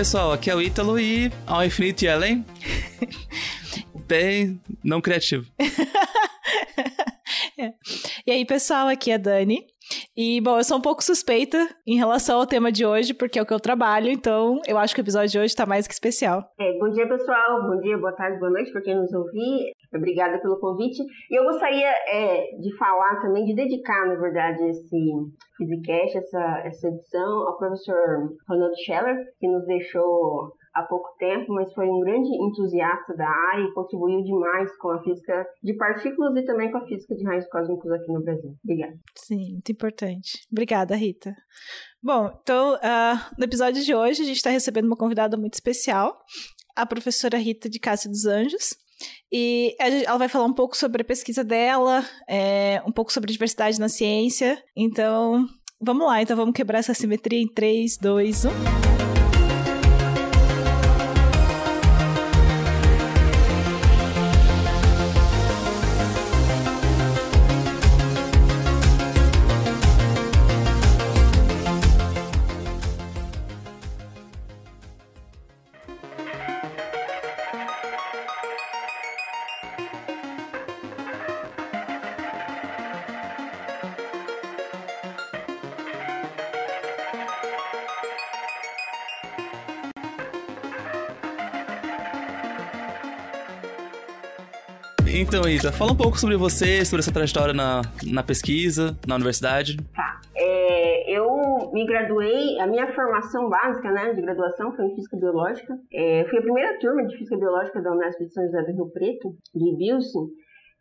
[0.00, 2.42] Pessoal, aqui é o Ítalo e ao infinito e além.
[4.08, 5.46] Bem não criativo.
[7.58, 7.74] é.
[8.26, 9.66] E aí, pessoal, aqui é a Dani.
[10.16, 13.42] E, bom, eu sou um pouco suspeita em relação ao tema de hoje, porque é
[13.42, 15.92] o que eu trabalho, então eu acho que o episódio de hoje está mais que
[15.92, 16.44] especial.
[16.58, 17.62] É, bom dia, pessoal.
[17.62, 19.72] Bom dia, boa tarde, boa noite para quem nos ouvir.
[19.94, 21.02] Obrigada pelo convite.
[21.30, 24.98] E eu gostaria é, de falar também, de dedicar, na verdade, esse
[25.56, 31.72] Physicast, essa, essa edição, ao professor Ronald Scheller, que nos deixou há pouco tempo, mas
[31.72, 36.44] foi um grande entusiasta da área e contribuiu demais com a física de partículas e
[36.44, 38.54] também com a física de raios cósmicos aqui no Brasil.
[38.62, 38.94] Obrigada.
[39.16, 40.46] Sim, muito importante.
[40.50, 41.34] Obrigada, Rita.
[42.02, 46.18] Bom, então, uh, no episódio de hoje, a gente está recebendo uma convidada muito especial,
[46.76, 48.74] a professora Rita de Cássia dos Anjos.
[49.32, 53.80] E ela vai falar um pouco sobre a pesquisa dela, é, um pouco sobre diversidade
[53.80, 54.62] na ciência.
[54.76, 55.46] Então,
[55.80, 56.20] vamos lá.
[56.20, 58.89] Então, vamos quebrar essa simetria em 3, 2, 1.
[95.20, 99.76] Então, Isa, fala um pouco sobre você, sobre essa trajetória na, na pesquisa, na universidade.
[99.94, 100.18] Tá.
[100.34, 105.78] É, eu me graduei, a minha formação básica né, de graduação foi em Física Biológica.
[105.92, 108.90] É, fui a primeira turma de Física Biológica da Unesp de São José do Rio
[108.92, 110.28] Preto, de Wilson.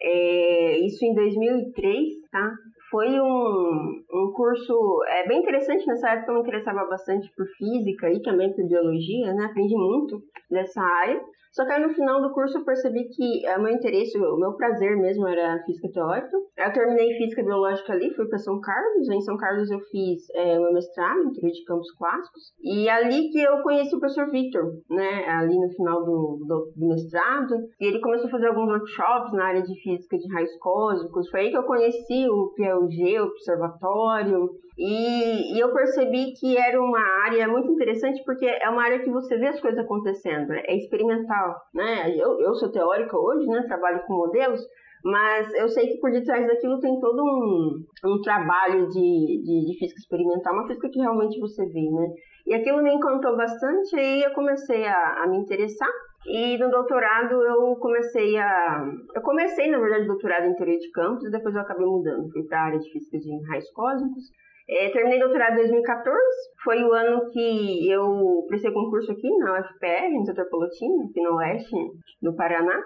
[0.01, 2.53] É, isso em 2003, tá?
[2.89, 5.85] Foi um, um curso é, bem interessante.
[5.85, 9.47] Nessa época eu me interessava bastante por física e também por biologia, né?
[9.47, 11.19] Aprendi muito dessa área.
[11.51, 14.53] Só que aí no final do curso eu percebi que o meu interesse, o meu
[14.53, 16.37] prazer mesmo era física teórica.
[16.57, 19.09] Eu terminei física biológica ali, fui para São Carlos.
[19.09, 22.53] Em São Carlos eu fiz é, meu mestrado em teoria de campos clássicos.
[22.61, 25.25] E ali que eu conheci o professor Victor, né?
[25.27, 27.55] Ali no final do, do, do mestrado.
[27.79, 31.29] E ele começou a fazer alguns workshops na área de física de raios cósmicos.
[31.29, 34.49] Foi aí que eu conheci o PLG, o Observatório.
[34.79, 39.11] E, e, eu percebi que era uma área muito interessante porque é uma área que
[39.11, 40.63] você vê as coisas acontecendo, né?
[40.65, 41.38] é experimental,
[41.73, 42.15] né?
[42.15, 43.63] Eu, eu sou teórica hoje, né?
[43.67, 44.61] Trabalho com modelos,
[45.03, 49.77] mas eu sei que por detrás daquilo tem todo um, um trabalho de, de, de,
[49.79, 52.07] física experimental, uma física que realmente você vê, né?
[52.47, 55.89] E aquilo me encantou bastante, aí eu comecei a, a me interessar.
[56.25, 58.85] E no doutorado eu comecei a.
[59.15, 62.29] Eu comecei, na verdade, doutorado em teoria de campos e depois eu acabei mudando.
[62.31, 64.25] Fui para a área de física de raios cósmicos.
[64.71, 66.15] É, terminei doutorado em 2014,
[66.63, 71.37] foi o ano que eu prestei concurso aqui na UFPR, no setor Polotina, aqui no
[71.37, 71.75] oeste
[72.21, 72.79] do Paraná.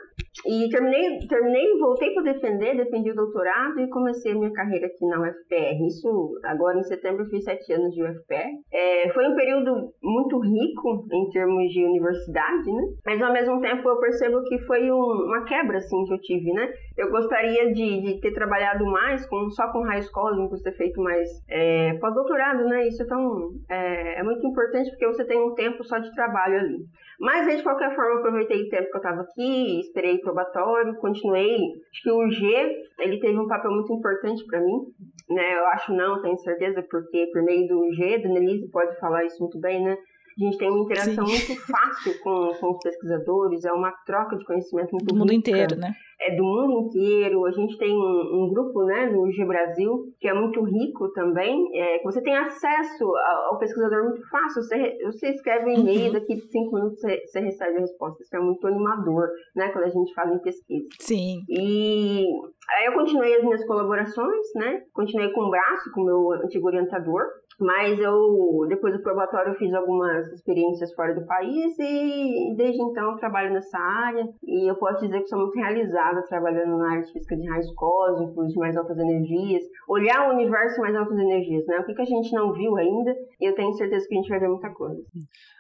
[0.46, 5.22] E terminei, terminei, voltei para defender, defendi o doutorado e comecei minha carreira aqui na
[5.22, 5.86] UFPR.
[5.88, 8.50] Isso agora em setembro eu fiz sete anos de UFPR.
[8.72, 12.84] É, foi um período muito rico em termos de universidade, né?
[13.06, 16.52] Mas ao mesmo tempo eu percebo que foi um, uma quebra assim que eu tive,
[16.52, 16.74] né?
[16.98, 21.30] Eu gostaria de, de ter trabalhado mais com, só com raios cósmicos, ter feito mais
[21.50, 22.88] é, pós-doutorado, né?
[22.88, 26.58] Isso é, tão, é, é, muito importante porque você tem um tempo só de trabalho
[26.58, 26.78] ali.
[27.24, 31.56] Mas, de qualquer forma, aproveitei o tempo que eu estava aqui, esperei probatório, continuei.
[31.90, 34.82] Acho que o G, ele teve um papel muito importante para mim,
[35.30, 35.58] né?
[35.58, 39.40] Eu acho não, tenho certeza, porque por meio do G, a Denise pode falar isso
[39.40, 39.98] muito bem, né?
[40.38, 41.32] A gente tem uma interação Sim.
[41.32, 45.78] muito fácil com, com os pesquisadores, é uma troca de conhecimento muito Do mundo inteiro,
[45.78, 45.94] né?
[46.22, 47.46] É do mundo inteiro.
[47.46, 51.70] A gente tem um, um grupo, né, no G Brasil, que é muito rico também.
[51.74, 53.06] É, você tem acesso
[53.50, 54.62] ao, pesquisador muito fácil.
[54.62, 56.14] Você, você escreve um e-mail, uhum.
[56.14, 58.24] daqui a cinco minutos você, você, recebe a resposta.
[58.24, 60.88] Isso é muito animador, né, quando a gente fala em pesquisa.
[61.00, 61.42] Sim.
[61.50, 62.26] E
[62.70, 64.82] aí eu continuei as minhas colaborações, né?
[64.94, 67.24] Continuei com o braço, com o meu antigo orientador.
[67.60, 73.18] Mas eu, depois do probatório, fiz algumas experiências fora do país e desde então eu
[73.18, 77.12] trabalho nessa área e eu posso dizer que sou muito realizada trabalhando na área de
[77.12, 81.66] física de raios cósmicos, de mais altas energias, olhar o universo de mais altas energias,
[81.68, 81.80] né?
[81.80, 84.30] O que, que a gente não viu ainda e eu tenho certeza que a gente
[84.30, 85.02] vai ver muita coisa.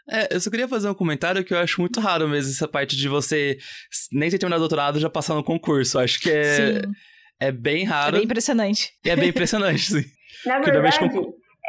[0.10, 2.95] É, eu só queria fazer um comentário que eu acho muito raro mesmo essa parte
[2.95, 3.57] de você
[4.12, 5.98] nem ter terminado o doutorado já passar no concurso.
[5.98, 6.81] Eu acho que é, sim.
[7.39, 8.16] é bem raro.
[8.16, 8.92] É bem impressionante.
[9.06, 10.04] É bem impressionante, sim.
[10.46, 10.98] Na verdade,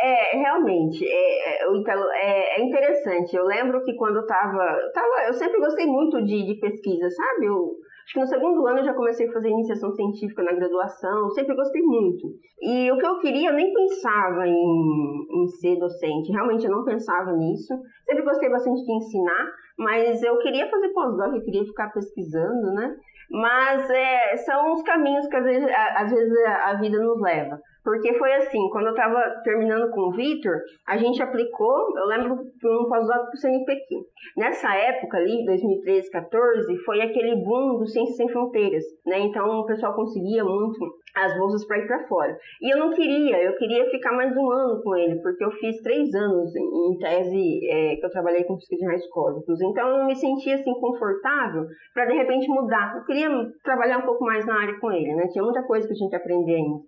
[0.05, 3.35] é, realmente, é, é, Italo, é, é, interessante.
[3.35, 5.27] Eu lembro que quando eu tava, eu tava.
[5.29, 7.47] Eu sempre gostei muito de, de pesquisa, sabe?
[7.47, 11.31] Eu, acho que no segundo ano eu já comecei a fazer iniciação científica na graduação,
[11.31, 12.29] sempre gostei muito.
[12.61, 16.31] E o que eu queria, eu nem pensava em, em ser docente.
[16.31, 17.75] Realmente eu não pensava nisso.
[18.05, 22.95] Sempre gostei bastante de ensinar, mas eu queria fazer pós-doc, eu queria ficar pesquisando, né?
[23.31, 27.59] Mas é, são os caminhos que às vezes, às vezes a vida nos leva.
[27.85, 32.33] Porque foi assim, quando eu estava terminando com o Vitor, a gente aplicou, eu lembro,
[32.35, 34.07] um pós-doc para o CNPq.
[34.39, 39.19] Nessa época ali, 2013, 14, foi aquele boom do Ciências Sem Fronteiras, né?
[39.21, 40.79] Então o pessoal conseguia muito
[41.15, 42.37] as bolsas para ir para fora.
[42.63, 45.81] E eu não queria, eu queria ficar mais um ano com ele, porque eu fiz
[45.83, 49.61] três anos em tese é, que eu trabalhei com física de raios cósmicos.
[49.61, 52.97] Então eu me sentia assim confortável para de repente mudar.
[52.97, 53.29] Eu queria
[53.63, 55.29] trabalhar um pouco mais na área com ele, né?
[55.29, 56.81] Tinha muita coisa que a gente aprender ainda.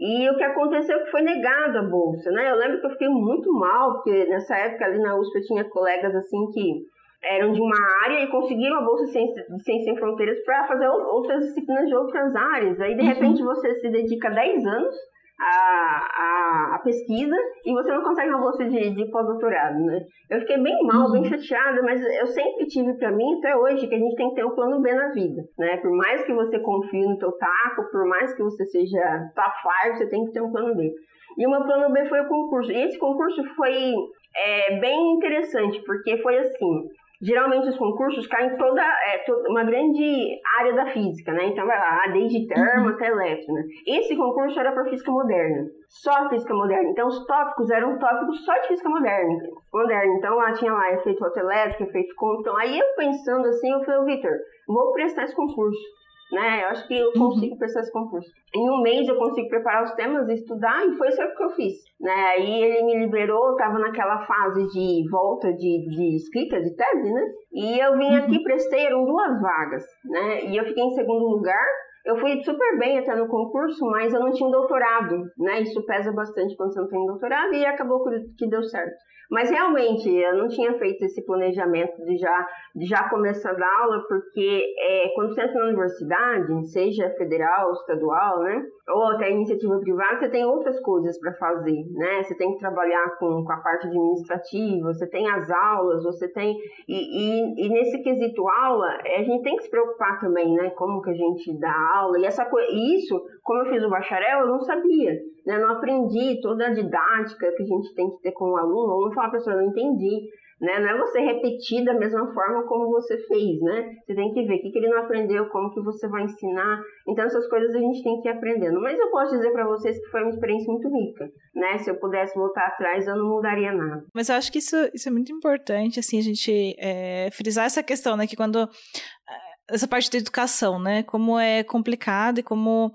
[0.00, 2.50] E o que aconteceu é que foi negado a bolsa, né?
[2.50, 5.64] Eu lembro que eu fiquei muito mal, porque nessa época ali na USP eu tinha
[5.64, 6.86] colegas assim que
[7.22, 11.44] eram de uma área e conseguiram a bolsa de Ciências Sem Fronteiras para fazer outras
[11.44, 12.80] disciplinas de outras áreas.
[12.80, 13.08] Aí, de uhum.
[13.08, 14.96] repente, você se dedica 10 anos
[15.40, 17.34] a, a, a, pesquisa
[17.64, 20.00] e você não consegue uma bolsa de, de pós-doutorado, né?
[20.28, 21.12] Eu fiquei bem mal, uhum.
[21.12, 24.34] bem chateada, mas eu sempre tive para mim, até hoje, que a gente tem que
[24.34, 25.78] ter um plano B na vida, né?
[25.78, 30.08] Por mais que você confie no teu taco, por mais que você seja five, você
[30.08, 30.92] tem que ter um plano B.
[31.38, 32.70] E o meu plano B foi o concurso.
[32.70, 33.94] E esse concurso foi
[34.36, 36.82] é, bem interessante, porque foi assim,
[37.20, 41.48] geralmente os concursos caem toda, é, toda uma grande área da física, né?
[41.48, 42.94] Então vai lá, desde termo uhum.
[42.94, 43.54] até elétron.
[43.54, 43.64] Né?
[43.86, 46.90] Esse concurso era para física moderna, só física moderna.
[46.90, 49.38] Então os tópicos eram tópicos só de física moderna.
[49.72, 50.14] moderna.
[50.16, 52.38] Então lá tinha lá efeito fotoelétrico, efeito com.
[52.40, 54.36] Então aí eu pensando assim, eu falei, Vitor,
[54.66, 55.99] vou prestar esse concurso
[56.32, 56.64] né?
[56.64, 57.12] Eu acho que eu uhum.
[57.14, 57.58] consigo uhum.
[57.58, 58.30] prestar esse concurso.
[58.54, 61.74] Em um mês eu consigo preparar os temas, estudar, e foi isso que eu fiz,
[62.00, 62.12] né?
[62.36, 67.12] Aí ele me liberou, eu tava naquela fase de volta de, de escrita, de tese,
[67.12, 67.32] né?
[67.52, 68.42] E eu vim aqui, uhum.
[68.42, 70.44] prestei, eram duas vagas, né?
[70.44, 71.66] E eu fiquei em segundo lugar,
[72.04, 75.60] eu fui super bem até no concurso, mas eu não tinha doutorado, né?
[75.60, 78.02] Isso pesa bastante quando você não tem doutorado e acabou
[78.36, 78.96] que deu certo.
[79.30, 83.80] Mas realmente, eu não tinha feito esse planejamento de já, de já começar a dar
[83.82, 88.60] aula, porque é, quando você entra na universidade, seja federal, estadual, né?
[88.88, 92.24] Ou até iniciativa privada, você tem outras coisas para fazer, né?
[92.24, 96.56] Você tem que trabalhar com, com a parte administrativa, você tem as aulas, você tem.
[96.88, 100.70] E, e, e nesse quesito aula, a gente tem que se preocupar também, né?
[100.70, 102.18] Como que a gente dá aula.
[102.18, 105.12] E essa coisa, isso, como eu fiz o bacharel, eu não sabia
[105.46, 105.58] né?
[105.58, 108.88] Não aprendi toda a didática que a gente tem que ter com o aluno.
[108.88, 110.28] O aluno fala, professor, não entendi.
[110.60, 110.78] Né?
[110.78, 113.94] Não é você repetir da mesma forma como você fez, né?
[114.04, 116.82] Você tem que ver o que, que ele não aprendeu, como que você vai ensinar.
[117.08, 118.78] Então, essas coisas a gente tem que ir aprendendo.
[118.78, 121.78] Mas eu posso dizer para vocês que foi uma experiência muito rica, né?
[121.78, 124.04] Se eu pudesse voltar atrás, eu não mudaria nada.
[124.14, 127.82] Mas eu acho que isso, isso é muito importante, assim, a gente é, frisar essa
[127.82, 128.26] questão, né?
[128.26, 128.58] Que quando...
[128.58, 131.02] É, essa parte da educação, né?
[131.04, 132.92] Como é complicado e como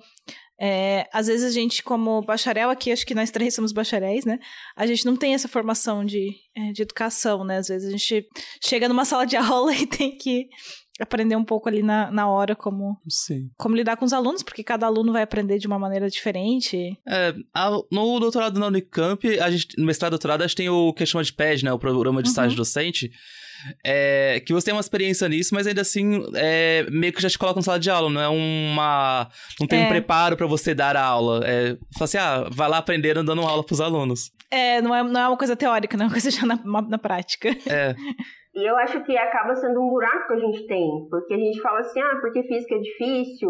[0.59, 4.39] é, às vezes a gente, como bacharel aqui, acho que nós três somos bacharéis, né?
[4.75, 7.57] A gente não tem essa formação de, é, de educação, né?
[7.57, 8.27] Às vezes a gente
[8.63, 10.47] chega numa sala de aula e tem que
[10.97, 13.49] aprender um pouco ali na, na hora como, Sim.
[13.57, 16.97] como lidar com os alunos, porque cada aluno vai aprender de uma maneira diferente.
[17.05, 20.69] É, a, no doutorado na Unicamp, a gente, no mestrado e doutorado, a gente tem
[20.69, 21.73] o que chama de PED, né?
[21.73, 22.57] O Programa de Estágio uhum.
[22.57, 23.11] Docente
[23.83, 27.37] é, que você tem uma experiência nisso, mas ainda assim, é, meio que já te
[27.37, 29.29] coloca na sala de aula, não é uma.
[29.59, 29.85] Não tem é.
[29.85, 31.41] um preparo para você dar a aula.
[31.45, 34.31] É, fala assim, ah, vai lá aprender dando aula pros alunos.
[34.51, 36.97] É, não é, não é uma coisa teórica, não é uma coisa já na, na
[36.97, 37.49] prática.
[37.67, 37.95] É.
[38.55, 41.61] E eu acho que acaba sendo um buraco que a gente tem, porque a gente
[41.61, 43.49] fala assim, ah, porque física é difícil.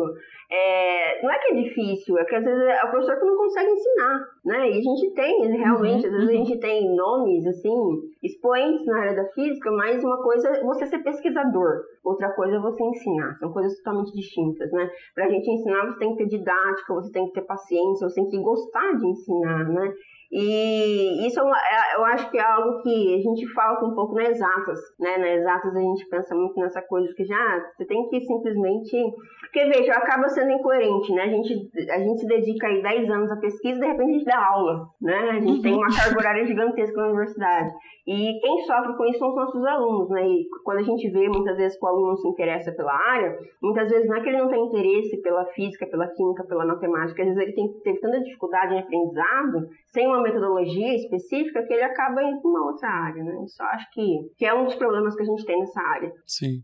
[0.52, 1.22] É...
[1.24, 3.72] Não é que é difícil, é que às vezes é o professor que não consegue
[3.72, 4.70] ensinar, né?
[4.70, 6.42] E a gente tem, realmente, uhum, às vezes uhum.
[6.42, 10.86] a gente tem nomes, assim, expoentes na área da física, mas uma coisa é você
[10.86, 13.38] ser pesquisador, outra coisa é você ensinar.
[13.40, 14.90] São coisas totalmente distintas, né?
[15.14, 18.30] Pra gente ensinar, você tem que ter didática, você tem que ter paciência, você tem
[18.30, 19.94] que gostar de ensinar, né?
[20.38, 24.16] E isso é é, eu acho que é algo que a gente falta um pouco
[24.16, 25.18] nas exatas, né?
[25.18, 28.98] Nas exatas a gente pensa muito nessa coisa que já você tem que simplesmente.
[29.40, 31.24] Porque veja, acaba sendo incoerente, né?
[31.24, 34.14] A gente, a gente se dedica aí 10 anos à pesquisa e de repente a
[34.14, 35.30] gente dá aula, né?
[35.30, 37.74] A gente tem uma carga horária gigantesca na universidade.
[38.06, 40.28] E quem sofre com isso são os nossos alunos, né?
[40.28, 43.90] E quando a gente vê muitas vezes que o aluno se interessa pela área, muitas
[43.90, 47.30] vezes não é que ele não tem interesse pela física, pela química, pela matemática, às
[47.30, 52.22] vezes ele tem, teve tanta dificuldade em aprendizado, sem uma metodologia específica, que ele acaba
[52.24, 53.34] indo para uma outra área, né?
[53.46, 56.12] Isso eu acho que, que é um dos problemas que a gente tem nessa área.
[56.26, 56.62] Sim.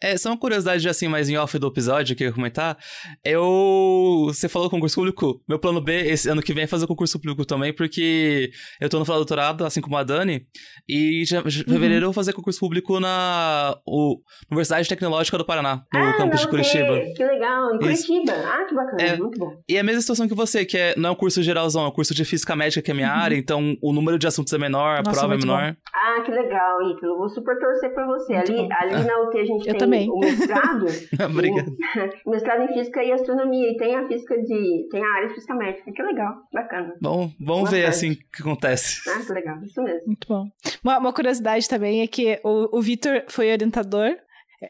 [0.00, 2.76] É, só uma curiosidade, assim, mais em off do episódio que eu ia comentar.
[3.24, 4.26] Eu.
[4.28, 5.42] Você falou concurso público.
[5.48, 8.98] Meu plano B, esse ano que vem, é fazer concurso público também, porque eu tô
[8.98, 10.46] no final do doutorado, assim como a Dani,
[10.88, 11.72] e já, já, em uhum.
[11.72, 16.40] fevereiro eu vou fazer concurso público na o, Universidade Tecnológica do Paraná, no ah, campus
[16.40, 17.00] de Curitiba.
[17.14, 18.32] Que legal, em Curitiba.
[18.32, 18.46] Isso.
[18.46, 19.62] Ah, que bacana, é, muito bom.
[19.68, 21.88] E é a mesma situação que você, que é, não é um curso geralzão, é
[21.88, 23.20] um curso de física médica, que é a minha uhum.
[23.20, 25.72] área, então o número de assuntos é menor, a Nossa, prova é menor.
[25.72, 25.76] Bom.
[25.92, 27.18] Ah, que legal, Ítalo.
[27.18, 28.34] Vou super torcer pra você.
[28.34, 30.10] ali, ali na UT a gente eu tem também.
[30.10, 30.86] o mestrado.
[31.30, 31.76] Obrigado.
[32.26, 33.70] mestrado em física e astronomia.
[33.70, 34.88] E tem a física de.
[34.90, 35.92] tem a área de física médica.
[35.92, 36.94] Que legal, bacana.
[37.00, 39.08] Bom, vamos ver assim o que acontece.
[39.08, 40.06] Ah, que legal, isso mesmo.
[40.06, 40.46] Muito bom.
[40.82, 44.16] Uma, uma curiosidade também é que o, o Vitor foi orientador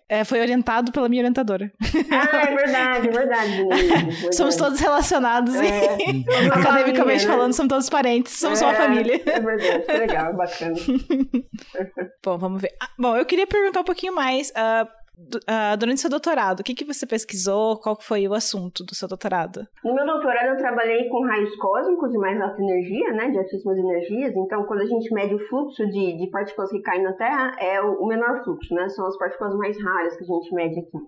[0.09, 1.73] é, foi orientado pela minha orientadora.
[2.11, 3.65] Ah, é verdade, é verdade.
[3.69, 4.37] verdade.
[4.37, 7.33] Somos todos relacionados é, e, academicamente né?
[7.33, 9.21] falando, somos todos parentes, somos é, uma família.
[9.27, 10.75] É verdade, legal, bacana.
[12.25, 12.75] bom, vamos ver.
[12.83, 14.51] Ah, bom, eu queria perguntar um pouquinho mais.
[14.51, 17.79] Uh, Uh, durante seu doutorado, o que, que você pesquisou?
[17.79, 19.67] Qual foi o assunto do seu doutorado?
[19.85, 23.79] No meu doutorado, eu trabalhei com raios cósmicos de mais alta energia, né, de altíssimas
[23.79, 24.35] energias.
[24.37, 27.81] Então, quando a gente mede o fluxo de, de partículas que caem na Terra, é
[27.81, 28.89] o, o menor fluxo, né?
[28.89, 30.99] São as partículas mais raras que a gente mede aqui.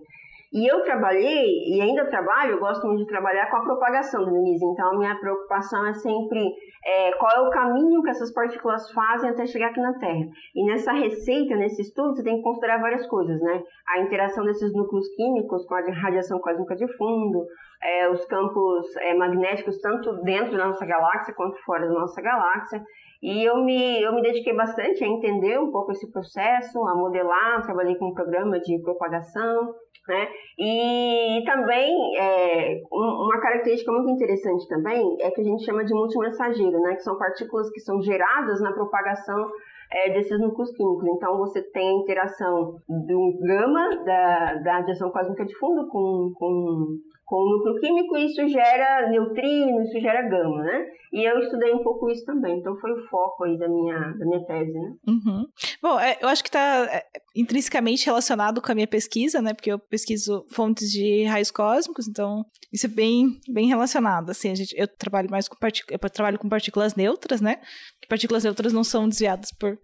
[0.53, 4.65] E eu trabalhei, e ainda trabalho, eu gosto muito de trabalhar com a propagação Denise.
[4.65, 6.39] Então, a minha preocupação é sempre
[6.85, 10.25] é, qual é o caminho que essas partículas fazem até chegar aqui na Terra.
[10.55, 13.61] E nessa receita, nesse estudo, você tem que considerar várias coisas, né?
[13.89, 17.45] A interação desses núcleos químicos com a radiação cósmica de fundo,
[17.83, 22.81] é, os campos é, magnéticos, tanto dentro da nossa galáxia quanto fora da nossa galáxia.
[23.21, 27.63] E eu me, eu me dediquei bastante a entender um pouco esse processo, a modelar,
[27.63, 29.73] trabalhei com um programa de propagação,
[30.07, 30.27] né?
[30.57, 36.79] E, também, é, uma característica muito interessante também é que a gente chama de multimensageiro,
[36.81, 36.95] né?
[36.95, 39.49] Que são partículas que são geradas na propagação
[39.91, 41.07] é, desses núcleos químicos.
[41.07, 46.97] Então, você tem a interação do gama, da, da radiação cósmica de fundo, com, com
[47.27, 50.85] com o núcleo químico e isso gera neutrino, isso gera gama, né?
[51.11, 54.25] E eu estudei um pouco isso também, então foi o foco aí da minha, da
[54.25, 54.93] minha tese, né?
[55.05, 55.45] Uhum.
[55.81, 57.03] Bom, é, eu acho que está é,
[57.35, 59.53] intrinsecamente relacionado com a minha pesquisa, né?
[59.53, 64.29] Porque eu pesquiso fontes de raios cósmicos, então isso é bem, bem relacionado.
[64.29, 67.59] Assim, a gente, eu trabalho mais com partículas, eu trabalho com partículas neutras, né?
[68.07, 69.76] Partículas neutras não são desviadas por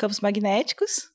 [0.00, 1.10] campos magnéticos.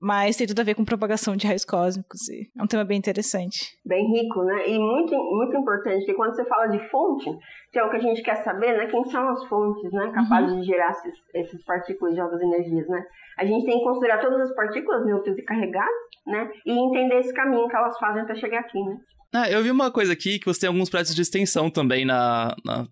[0.00, 2.96] Mas tem tudo a ver com propagação de raios cósmicos e é um tema bem
[2.96, 3.76] interessante.
[3.84, 4.68] Bem rico, né?
[4.68, 7.28] E muito, muito importante, porque quando você fala de fonte,
[7.72, 8.86] que é o que a gente quer saber, né?
[8.86, 10.12] Quem são as fontes, né?
[10.14, 10.60] Capazes uhum.
[10.60, 13.04] de gerar esses, esses partículas de altas energias, né?
[13.36, 15.90] A gente tem que considerar todas as partículas neutras e carregadas,
[16.24, 16.48] né?
[16.64, 18.96] E entender esse caminho que elas fazem até chegar aqui, né?
[19.34, 22.54] Ah, eu vi uma coisa aqui que você tem alguns projetos de extensão também na,
[22.64, 22.86] na,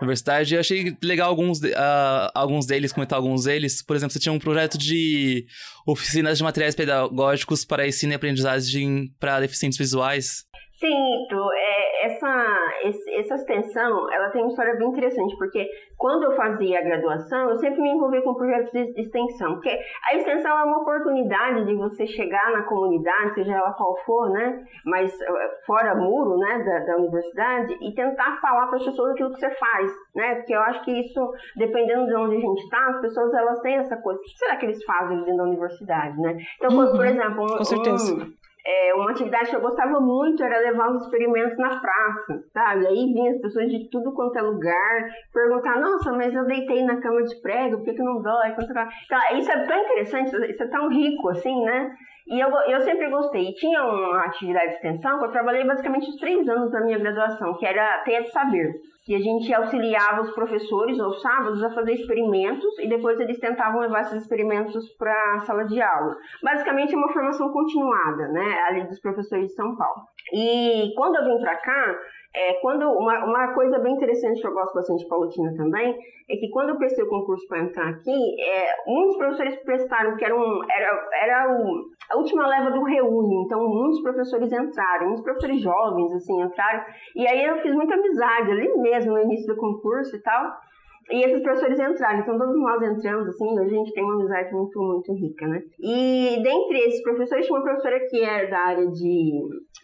[0.00, 0.54] universidade.
[0.54, 3.82] Eu achei legal alguns, uh, alguns deles, comentar alguns deles.
[3.82, 5.46] Por exemplo, você tinha um projeto de
[5.86, 10.46] oficinas de materiais pedagógicos para ensino e aprendizagem para deficientes visuais.
[10.78, 11.67] Sim, é,
[12.18, 17.50] essa, essa extensão, ela tem uma história bem interessante, porque quando eu fazia a graduação,
[17.50, 19.70] eu sempre me envolvi com projetos de extensão, porque
[20.10, 24.64] a extensão é uma oportunidade de você chegar na comunidade, seja ela qual for, né,
[24.84, 29.32] mas eh, fora muro, né, da, da universidade, e tentar falar para as pessoas aquilo
[29.32, 32.88] que você faz, né, porque eu acho que isso, dependendo de onde a gente está,
[32.88, 36.16] as pessoas, elas têm essa coisa, o que será que eles fazem dentro da universidade,
[36.20, 36.36] né?
[36.56, 38.14] Então, uhum, por exemplo, um, com certeza.
[38.14, 38.32] Um,
[38.70, 42.86] é, uma atividade que eu gostava muito era levar os experimentos na praça, sabe?
[42.86, 47.00] Aí vinha as pessoas de tudo quanto é lugar perguntar: nossa, mas eu deitei na
[47.00, 48.48] cama de prego, por que, que não dói?
[48.50, 51.90] Então, isso é tão interessante, isso é tão rico, assim, né?
[52.26, 53.48] E eu, eu sempre gostei.
[53.48, 56.98] E tinha uma atividade de extensão que eu trabalhei basicamente os três anos da minha
[56.98, 58.70] graduação, que era Teia de Saber.
[59.08, 63.80] E a gente auxiliava os professores aos sábados a fazer experimentos e depois eles tentavam
[63.80, 66.14] levar esses experimentos para a sala de aula.
[66.42, 70.02] Basicamente é uma formação continuada, né, ali dos professores de São Paulo.
[70.30, 71.98] E quando eu vim para cá,
[72.34, 76.36] é, quando uma, uma coisa bem interessante que eu gosto bastante de Palotina também é
[76.36, 80.36] que quando eu prestei o concurso para entrar aqui, é, muitos professores prestaram que era,
[80.36, 85.60] um, era, era o, a última leva do reúne, então muitos professores entraram, muitos professores
[85.60, 86.84] jovens assim entraram
[87.16, 90.67] e aí eu fiz muita amizade ali mesmo no início do concurso e tal.
[91.10, 94.52] E esses professores entraram, então todos nós entramos, assim, hoje a gente tem uma amizade
[94.52, 95.62] muito, muito rica, né?
[95.80, 99.32] E dentre esses professores, tinha uma professora que era é da área de,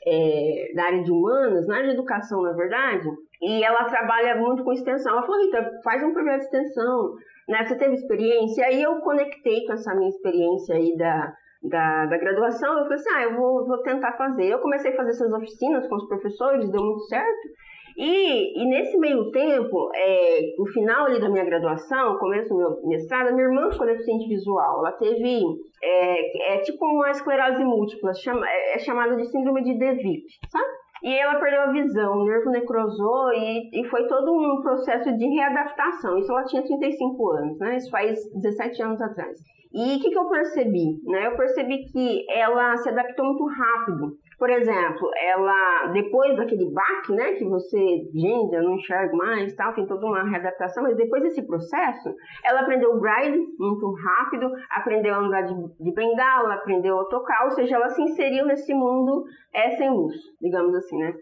[0.07, 3.09] é, da área de humanas, na área de educação, na verdade,
[3.41, 5.13] e ela trabalha muito com extensão.
[5.13, 7.15] Ela falou, Rita, faz um projeto de extensão,
[7.49, 7.65] né?
[7.65, 8.61] Você teve experiência?
[8.61, 12.99] E aí eu conectei com essa minha experiência aí da, da, da graduação, eu falei
[12.99, 14.47] assim, ah, eu vou, vou tentar fazer.
[14.47, 17.49] Eu comecei a fazer essas oficinas com os professores, deu muito certo,
[17.97, 22.89] E, e nesse meio tempo, é, no final ali da minha graduação, começo do meu
[22.89, 24.81] mestrado, minha irmã ficou deficiente visual.
[24.81, 25.43] Ela teve,
[25.83, 30.85] é, é tipo uma esclerose múltipla, chama, é, é chamada de síndrome de DeVip, sabe?
[31.05, 35.27] E ela perdeu a visão, o nervo necrosou e, e foi todo um processo de
[35.27, 36.19] readaptação.
[36.19, 37.77] Isso ela tinha 35 anos, né?
[37.77, 39.39] Isso faz 17 anos atrás.
[39.75, 41.03] E o que, que eu percebi?
[41.05, 41.27] Né?
[41.27, 47.35] Eu percebi que ela se adaptou muito rápido por exemplo, ela, depois daquele baque, né,
[47.35, 47.79] que você,
[48.13, 52.15] gente, eu não enxergo mais, tal, tem toda uma readaptação, mas depois desse processo,
[52.45, 57.45] ela aprendeu o braille muito rápido, aprendeu a andar de, de bengala, aprendeu a tocar,
[57.45, 61.15] ou seja, ela se inseriu nesse mundo é, sem luz, digamos assim, né.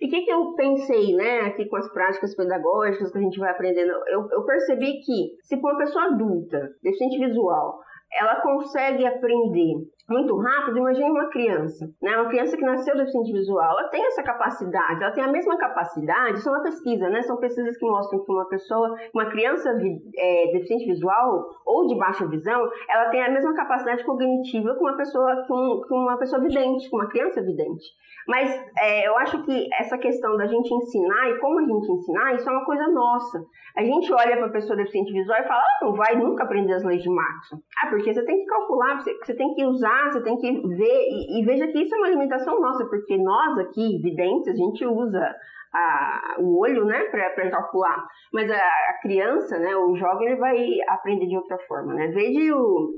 [0.00, 3.38] E o que, que eu pensei, né, aqui com as práticas pedagógicas que a gente
[3.38, 3.92] vai aprendendo?
[4.08, 7.78] Eu, eu percebi que, se for uma pessoa adulta, deficiente visual,
[8.20, 9.74] ela consegue aprender
[10.12, 12.16] muito rápido, imagine uma criança, né?
[12.16, 16.38] Uma criança que nasceu deficiente visual, ela tem essa capacidade, ela tem a mesma capacidade,
[16.38, 17.22] isso é uma pesquisa, né?
[17.22, 22.26] São pesquisas que mostram que uma pessoa, uma criança é, deficiente visual ou de baixa
[22.26, 26.88] visão, ela tem a mesma capacidade cognitiva que uma pessoa, que, um, uma pessoa vidente,
[26.88, 27.84] que uma criança vidente.
[28.26, 32.34] Mas é, eu acho que essa questão da gente ensinar e como a gente ensinar,
[32.34, 33.42] isso é uma coisa nossa.
[33.76, 36.74] A gente olha para a pessoa deficiente visual e fala, ah, não vai nunca aprender
[36.74, 37.62] as leis de Maxwell.
[37.82, 41.08] Ah, porque você tem que calcular, você tem que usar, você tem que ver.
[41.08, 44.86] E, e, veja que isso é uma limitação nossa, porque nós aqui, videntes, a gente
[44.86, 45.34] usa
[45.74, 48.06] a, o olho, né, para calcular.
[48.32, 50.56] Mas a, a, criança, né, o jovem, ele vai
[50.88, 52.08] aprender de outra forma, né.
[52.08, 52.90] Veja o,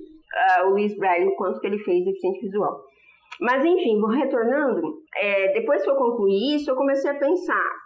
[0.64, 2.80] o Luiz Braille, o quanto que ele fez deficiente visual.
[3.40, 4.80] Mas enfim, vou retornando.
[5.16, 7.83] É, depois que eu concluí isso, eu comecei a pensar.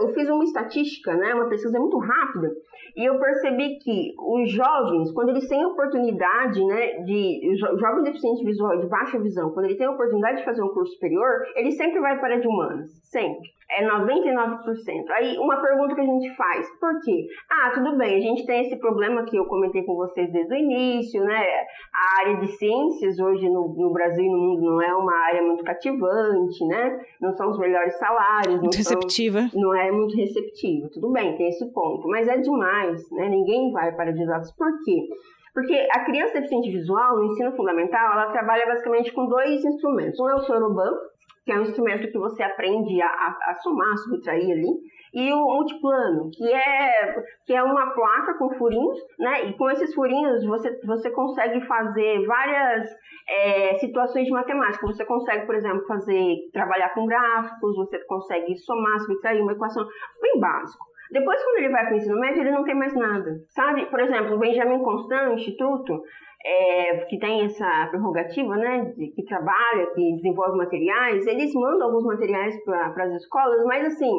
[0.00, 2.50] Eu fiz uma estatística, né, uma pesquisa muito rápida,
[2.96, 8.78] e eu percebi que os jovens, quando eles têm oportunidade, né, de jovem deficiente visual
[8.78, 12.00] de baixa visão, quando ele tem a oportunidade de fazer um curso superior, ele sempre
[12.00, 15.10] vai para de humanas, sempre é 99%.
[15.10, 17.26] Aí, uma pergunta que a gente faz, por quê?
[17.48, 20.56] Ah, tudo bem, a gente tem esse problema que eu comentei com vocês desde o
[20.56, 21.44] início, né?
[21.92, 25.42] A área de ciências hoje no, no Brasil e no mundo não é uma área
[25.42, 27.00] muito cativante, né?
[27.20, 28.60] Não são os melhores salários.
[28.60, 29.48] Muito receptiva.
[29.48, 32.08] São, não é muito receptiva, tudo bem, tem esse ponto.
[32.08, 33.28] Mas é demais, né?
[33.28, 34.50] Ninguém vai para de exatos.
[34.52, 35.08] Por quê?
[35.52, 40.18] Porque a criança deficiente visual, no ensino fundamental, ela trabalha basicamente com dois instrumentos.
[40.20, 40.92] Um é o soroban,
[41.50, 44.68] que é um instrumento que você aprende a, a, a somar, subtrair ali,
[45.12, 49.48] e o multiplano, que é, que é uma placa com furinhos, né?
[49.48, 52.88] E com esses furinhos você, você consegue fazer várias
[53.28, 54.86] é, situações de matemática.
[54.86, 59.84] Você consegue, por exemplo, fazer trabalhar com gráficos, você consegue somar, subtrair uma equação
[60.22, 60.84] bem básico.
[61.10, 63.86] Depois, quando ele vai para o ensino médio, ele não tem mais nada, sabe?
[63.86, 66.00] Por exemplo, o Benjamin Constant Instituto,
[66.44, 72.04] é, que tem essa prerrogativa, né, de, que trabalha, que desenvolve materiais, eles mandam alguns
[72.04, 74.12] materiais para as escolas, mas assim,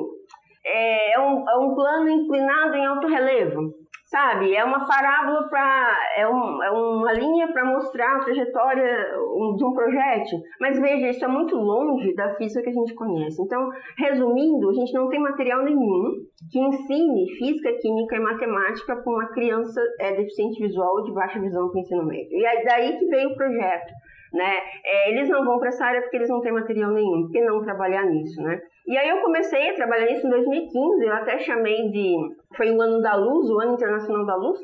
[0.65, 3.73] é, é, um, é um plano inclinado em alto relevo
[4.11, 4.53] sabe?
[4.53, 9.07] É uma parábola para é, um, é uma linha para mostrar a trajetória
[9.55, 10.37] de um projétil.
[10.59, 13.41] Mas veja, isso é muito longe da física que a gente conhece.
[13.41, 16.11] Então, resumindo, a gente não tem material nenhum
[16.51, 21.39] que ensine física, química e matemática para uma criança é, deficiente visual ou de baixa
[21.39, 22.37] visão para o ensino médio.
[22.37, 23.93] E é daí que veio o projeto
[24.33, 24.57] né?
[24.83, 27.61] É, eles não vão para essa área porque eles não têm material nenhum, porque não
[27.61, 28.61] trabalhar nisso, né?
[28.87, 32.15] E aí eu comecei a trabalhar nisso em 2015, eu até chamei de...
[32.55, 34.59] Foi o ano da luz, o ano internacional da luz,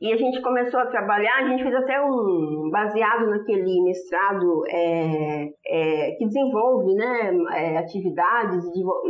[0.00, 5.48] e a gente começou a trabalhar, a gente fez até um baseado naquele mestrado é,
[5.66, 8.64] é, que desenvolve né, é, atividades,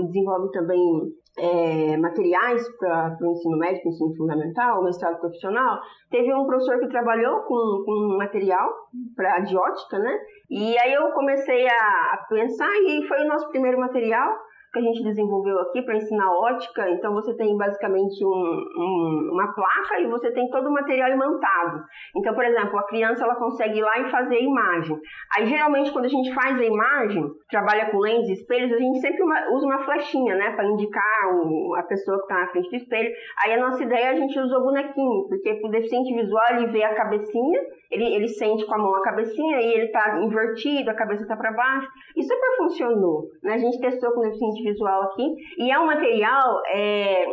[0.07, 5.79] desenvolve também é, materiais para o ensino médio, ensino fundamental, mestrado profissional.
[6.11, 8.71] Teve um professor que trabalhou com, com material
[9.15, 10.19] para diótica, né?
[10.49, 14.35] E aí eu comecei a pensar e foi o nosso primeiro material
[14.77, 16.89] que a gente desenvolveu aqui para ensinar ótica.
[16.91, 21.83] Então você tem basicamente um, um, uma placa e você tem todo o material imantado.
[22.15, 24.99] Então, por exemplo, a criança ela consegue ir lá e fazer a imagem.
[25.37, 29.23] Aí geralmente quando a gente faz a imagem, trabalha com lentes espelhos, a gente sempre
[29.23, 32.77] uma, usa uma flechinha, né, para indicar o, a pessoa que está na frente do
[32.77, 33.11] espelho.
[33.45, 36.67] Aí a nossa ideia é a gente usa o bonequinho, porque o deficiente visual ele
[36.67, 37.61] vê a cabecinha,
[37.91, 41.37] ele, ele sente com a mão a cabecinha e ele está invertido, a cabeça está
[41.37, 41.89] para baixo.
[42.17, 43.29] E super funcionou.
[43.43, 43.55] Né?
[43.55, 45.35] A gente testou com o deficiente visual aqui.
[45.59, 47.27] E é um material é,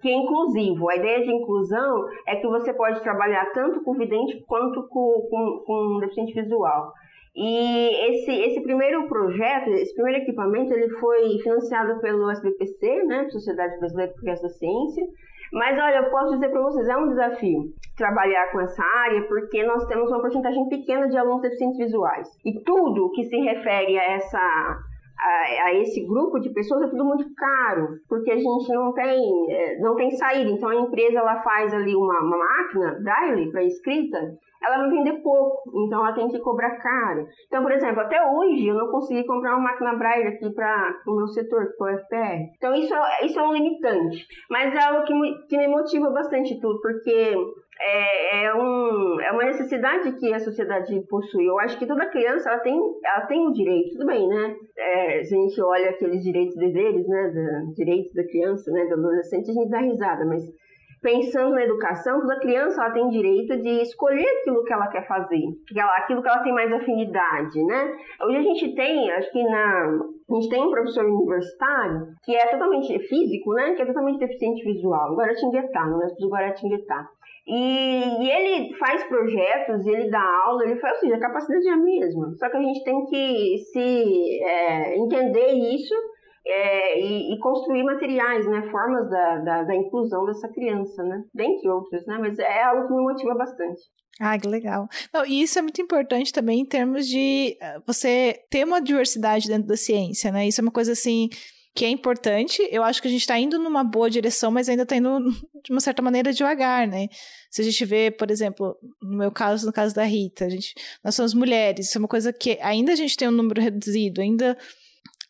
[0.00, 0.88] que é inclusivo.
[0.90, 5.64] A ideia de inclusão é que você pode trabalhar tanto com vidente quanto com, com,
[5.66, 6.92] com deficiente visual.
[7.34, 13.78] E esse, esse primeiro projeto, esse primeiro equipamento, ele foi financiado pelo SBPC, né, Sociedade
[13.78, 15.04] Brasileira de Progresso da Ciência,
[15.52, 19.62] mas olha, eu posso dizer para vocês, é um desafio trabalhar com essa área, porque
[19.64, 22.28] nós temos uma porcentagem pequena de alunos deficientes visuais.
[22.44, 24.78] E tudo que se refere a essa
[25.18, 29.52] a, a, esse grupo de pessoas é tudo muito caro, porque a gente não tem,
[29.52, 30.50] é, não tem saída.
[30.50, 34.18] Então a empresa ela faz ali uma, uma máquina braille para escrita,
[34.62, 37.26] ela vai vender pouco, então ela tem que cobrar caro.
[37.46, 41.16] Então, por exemplo, até hoje eu não consegui comprar uma máquina braille aqui para o
[41.16, 42.42] meu setor, que é o FPR.
[42.56, 45.16] Então isso, é, isso é um limitante, mas é algo que
[45.48, 47.34] que me motiva bastante tudo, porque
[47.78, 51.46] é, é, um, é uma necessidade que a sociedade possui.
[51.46, 54.56] Eu acho que toda criança ela tem, ela tem um direito, tudo bem, né?
[54.76, 57.30] É, a gente olha aqueles direitos e deveres, né?
[57.30, 58.86] Da, direitos da criança, né?
[58.86, 60.42] Do adolescente, a gente dá risada, mas
[61.02, 65.42] pensando na educação, toda criança ela tem direito de escolher aquilo que ela quer fazer,
[65.98, 67.96] aquilo que ela tem mais afinidade, né?
[68.22, 72.48] Hoje a gente tem, acho que na a gente tem um professor universitário que é
[72.48, 73.74] totalmente físico, né?
[73.74, 77.08] Que é totalmente deficiente visual, Guaratinguetá, no mesmo de Guaratinguetá.
[77.46, 81.72] E, e, ele faz projetos, ele dá aula, ele faz, ou seja, a capacidade é
[81.72, 82.34] a mesma.
[82.38, 85.94] Só que a gente tem que se é, entender isso
[86.44, 91.68] é, e, e, construir materiais, né, formas da, da, da, inclusão dessa criança, né, dentre
[91.68, 93.80] outras, né, mas é algo que me motiva bastante.
[94.20, 94.88] Ah, que legal.
[95.12, 99.46] Não, e isso é muito importante também em termos de eh, você ter uma diversidade
[99.46, 101.28] dentro da ciência, né, isso é uma coisa assim
[101.76, 102.66] que é importante.
[102.72, 105.20] Eu acho que a gente está indo numa boa direção, mas ainda está indo
[105.62, 107.08] de uma certa maneira devagar, né?
[107.50, 110.74] Se a gente vê, por exemplo, no meu caso, no caso da Rita, a gente,
[111.04, 114.22] nós somos mulheres, isso é uma coisa que ainda a gente tem um número reduzido,
[114.22, 114.56] ainda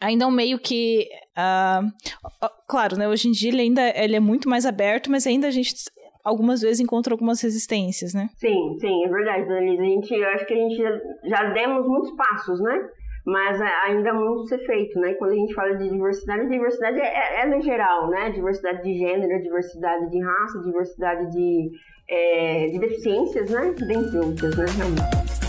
[0.01, 3.09] ainda é um meio que uh, claro, né?
[3.09, 5.75] Hoje em dia ele ainda ele é muito mais aberto, mas ainda a gente
[6.23, 8.29] algumas vezes encontra algumas resistências, né?
[8.37, 9.83] Sim, sim, é verdade, Danilisa.
[9.83, 12.89] A gente, eu acho que a gente já, já demos muitos passos, né?
[13.27, 15.15] Mas ainda há muito ser feito, né?
[15.15, 18.31] Quando a gente fala de diversidade, diversidade é, é, é no geral, né?
[18.31, 21.71] Diversidade de gênero, diversidade de raça, diversidade de,
[22.09, 23.75] é, de deficiências, né?
[23.77, 24.65] Dentre outras, né?
[24.77, 25.46] Realmente.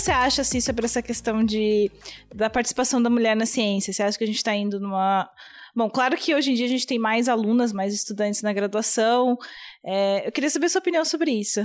[0.00, 1.90] Você acha assim sobre essa questão de
[2.34, 3.92] da participação da mulher na ciência?
[3.92, 5.28] Você acha que a gente está indo numa
[5.76, 9.36] Bom, claro que hoje em dia a gente tem mais alunas, mais estudantes na graduação.
[9.84, 11.60] É, eu queria saber sua opinião sobre isso.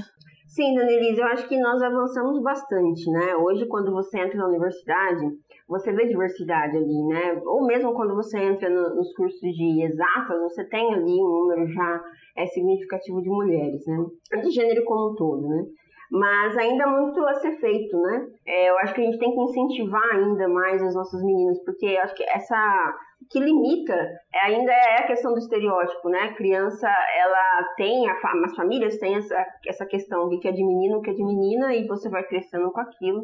[0.48, 3.36] Sim, Dona eu acho que nós avançamos bastante, né?
[3.36, 5.26] Hoje, quando você entra na universidade,
[5.68, 7.42] você vê diversidade ali, né?
[7.46, 11.68] Ou mesmo quando você entra no, nos cursos de exatas, você tem ali um número
[11.74, 12.04] já
[12.38, 13.98] é, significativo de mulheres, né?
[14.44, 15.66] De gênero como um todo, né?
[16.12, 18.28] Mas ainda muito a ser feito, né?
[18.46, 21.86] É, eu acho que a gente tem que incentivar ainda mais as nossas meninas, porque
[21.86, 22.94] eu acho que essa
[23.30, 23.94] que limita
[24.34, 26.20] é, ainda é a questão do estereótipo, né?
[26.20, 28.14] A criança, ela tem, a,
[28.46, 31.74] as famílias têm essa, essa questão de que é de menino, que é de menina,
[31.74, 33.24] e você vai crescendo com aquilo.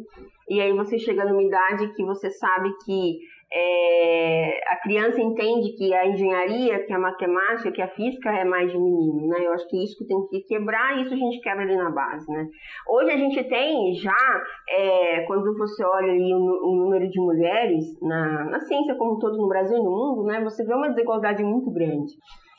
[0.50, 3.20] E aí você chega numa idade que você sabe que
[3.54, 8.72] é, a criança entende que a engenharia, que a matemática, que a física é mais
[8.72, 9.46] de menino, né?
[9.46, 12.32] Eu acho que isso que tem que quebrar, isso a gente quebra ali na base,
[12.32, 12.48] né?
[12.88, 17.84] Hoje a gente tem já, é, quando você olha ali o, o, número de mulheres
[18.02, 20.42] na, na ciência como um todo no Brasil e no mundo, né?
[20.46, 22.14] Você vê uma desigualdade muito grande.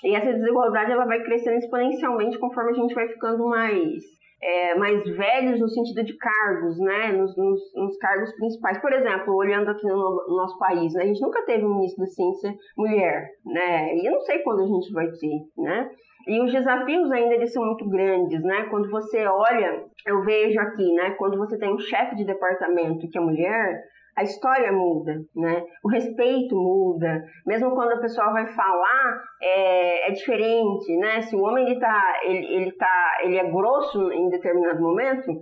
[0.05, 4.02] E essa desigualdade ela vai crescendo exponencialmente conforme a gente vai ficando mais
[4.42, 8.78] é, mais velhos no sentido de cargos, né, nos, nos, nos, cargos principais.
[8.78, 12.05] Por exemplo, olhando aqui no, no, nosso país, né, a gente nunca teve um ministro
[12.05, 15.90] da ciência mulher, né, e eu não sei quando a gente vai ter, né.
[16.26, 18.66] E os desafios ainda eles são muito grandes, né?
[18.70, 21.11] Quando você olha, eu vejo aqui, né?
[21.18, 23.83] Quando você tem um chefe de departamento que é mulher,
[24.16, 25.64] a história muda, né?
[25.83, 27.25] O respeito muda.
[27.46, 31.22] Mesmo quando a pessoa vai falar, é, é diferente, né?
[31.22, 35.33] Se o homem ele tá, ele, ele tá, ele é grosso em determinado momento,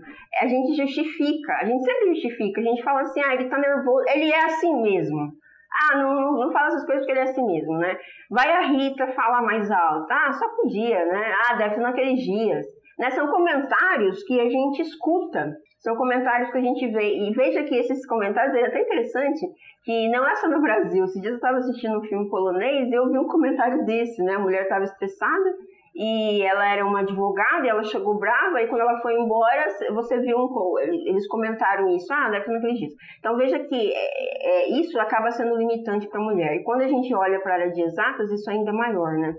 [0.40, 1.52] a gente justifica.
[1.60, 2.60] A gente sempre justifica.
[2.60, 4.04] A gente fala assim, ah, ele tá nervoso.
[4.14, 5.32] Ele é assim mesmo.
[5.72, 7.96] Ah, não, não fala essas coisas porque ele é assim mesmo, né?
[8.30, 10.06] Vai a Rita falar mais alto.
[10.10, 11.34] Ah, só podia, né?
[11.48, 12.66] Ah, deve ser naqueles dias.
[13.00, 13.10] Né?
[13.12, 15.56] São comentários que a gente escuta.
[15.78, 17.16] São comentários que a gente vê.
[17.16, 19.46] E veja que esses comentários é até interessante,
[19.82, 21.04] que não é só no Brasil.
[21.04, 24.34] Esse dia eu estava assistindo um filme polonês e eu vi um comentário desse, né?
[24.34, 25.50] A mulher estava estressada
[25.94, 30.18] e ela era uma advogada e ela chegou brava e quando ela foi embora, você
[30.18, 32.88] viu um eles comentaram isso, ah, ser naquele dia.
[33.18, 36.56] Então veja que é, é, isso acaba sendo limitante para a mulher.
[36.56, 39.34] E quando a gente olha para a área de exatas, isso é ainda maior, né?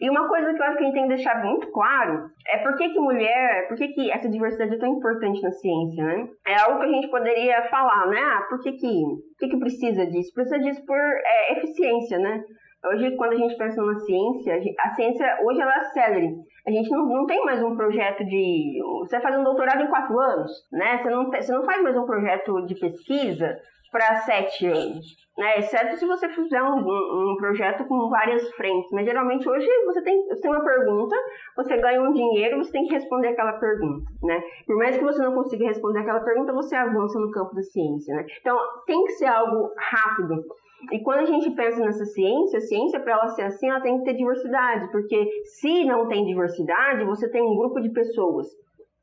[0.00, 2.58] E uma coisa que eu acho que a gente tem que deixar muito claro é
[2.58, 6.28] por que, que mulher, por que, que essa diversidade é tão importante na ciência, né?
[6.46, 8.20] É algo que a gente poderia falar, né?
[8.20, 9.02] Ah, por que que,
[9.38, 10.32] que, que precisa disso?
[10.34, 12.42] Precisa disso por é, eficiência, né?
[12.86, 16.34] Hoje, quando a gente pensa na ciência, a ciência hoje ela é célere.
[16.66, 18.78] A gente não, não tem mais um projeto de.
[19.00, 20.98] Você faz um doutorado em quatro anos, né?
[20.98, 23.58] Você não, você não faz mais um projeto de pesquisa
[23.94, 25.06] para sete anos,
[25.38, 25.60] né?
[25.60, 28.90] Exceto se você fizer um, um, projeto com várias frentes.
[28.90, 31.14] Mas geralmente hoje você tem, você tem uma pergunta,
[31.56, 34.42] você ganha um dinheiro, você tem que responder aquela pergunta, né?
[34.66, 38.16] Por mais que você não consiga responder aquela pergunta, você avança no campo da ciência,
[38.16, 38.26] né?
[38.40, 40.42] Então tem que ser algo rápido.
[40.90, 43.96] E quando a gente pensa nessa ciência, a ciência, para ela ser assim, ela tem
[43.98, 48.48] que ter diversidade, porque se não tem diversidade, você tem um grupo de pessoas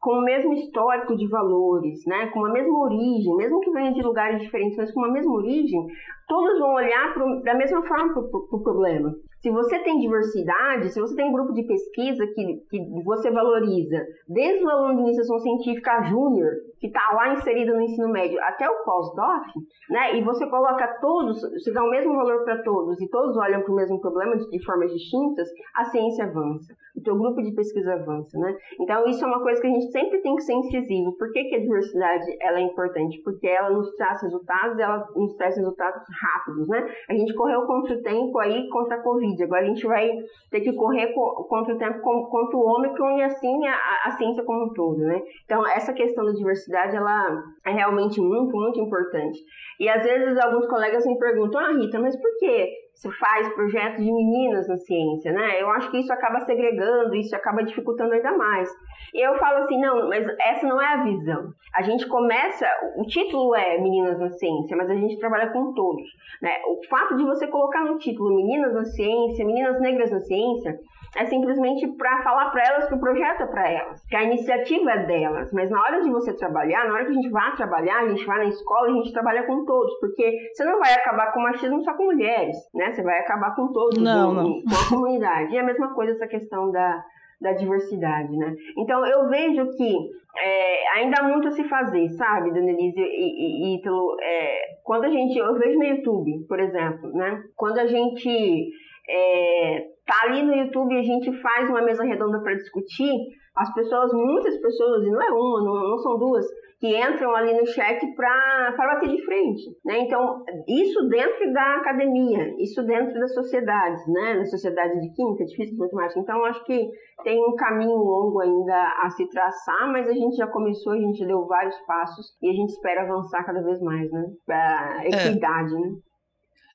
[0.01, 4.01] com o mesmo histórico de valores, né, com a mesma origem, mesmo que venha de
[4.01, 5.85] lugares diferentes, mas com a mesma origem,
[6.27, 9.13] todos vão olhar pro, da mesma forma para o pro problema.
[9.41, 14.03] Se você tem diversidade, se você tem um grupo de pesquisa que, que você valoriza,
[14.27, 16.51] desde o aluno de iniciação científica júnior,
[16.81, 19.43] que está lá inserido no ensino médio, até o pós-doc,
[19.87, 23.61] né, e você coloca todos, você dá o mesmo valor para todos, e todos olham
[23.61, 27.51] para o mesmo problema de, de, formas distintas, a ciência avança, o teu grupo de
[27.53, 28.57] pesquisa avança, né?
[28.79, 31.15] Então, isso é uma coisa que a gente sempre tem que ser incisivo.
[31.17, 33.21] Por que, que a diversidade ela é importante?
[33.23, 36.91] Porque ela nos traz resultados, ela nos traz resultados rápidos, né?
[37.09, 39.43] A gente correu contra o tempo aí, contra a Covid.
[39.43, 40.09] Agora a gente vai
[40.49, 44.65] ter que correr contra o tempo contra o Ômicron e assim a, a, ciência como
[44.65, 45.21] um todo, né?
[45.45, 49.39] Então essa questão da diversidade ela é realmente muito, muito importante.
[49.79, 52.69] E às vezes alguns colegas me perguntam, ah Rita, mas por que
[53.01, 55.59] você faz projetos de meninas na ciência, né?
[55.59, 58.69] Eu acho que isso acaba segregando, isso acaba dificultando ainda mais.
[59.11, 61.51] E eu falo assim, não, mas essa não é a visão.
[61.75, 66.07] A gente começa, o título é Meninas na Ciência, mas a gente trabalha com todos,
[66.43, 66.51] né?
[66.67, 70.77] O fato de você colocar no título Meninas na Ciência, Meninas Negras na Ciência,
[71.17, 74.91] é simplesmente para falar para elas que o projeto é para elas, que a iniciativa
[74.91, 75.51] é delas.
[75.51, 78.25] Mas na hora de você trabalhar, na hora que a gente vai trabalhar, a gente
[78.25, 81.43] vai na escola, a gente trabalha com todos, porque você não vai acabar com o
[81.43, 82.90] machismo só com mulheres, né?
[82.91, 84.43] Você vai acabar com todos, não, não.
[84.43, 85.53] com a comunidade.
[85.53, 87.03] E a mesma coisa essa questão da,
[87.39, 88.55] da diversidade, né?
[88.77, 94.15] Então eu vejo que é, ainda há muito a se fazer, sabe, Danelise e, Ítalo?
[94.21, 97.43] É, quando a gente, eu vejo no YouTube, por exemplo, né?
[97.55, 98.69] Quando a gente
[99.09, 103.11] é, tá ali no YouTube e a gente faz uma mesa redonda para discutir,
[103.55, 106.45] as pessoas, muitas pessoas, e não é uma, não, não são duas,
[106.81, 109.99] que entram ali no chat para bater de frente, né?
[109.99, 114.33] Então, isso dentro da academia, isso dentro das sociedades, né?
[114.33, 116.19] Na sociedade de química, de física e matemática.
[116.19, 116.89] Então, acho que
[117.23, 121.23] tem um caminho longo ainda a se traçar, mas a gente já começou, a gente
[121.23, 124.25] deu vários passos e a gente espera avançar cada vez mais, né?
[124.43, 125.79] Pra equidade, é.
[125.79, 125.91] né?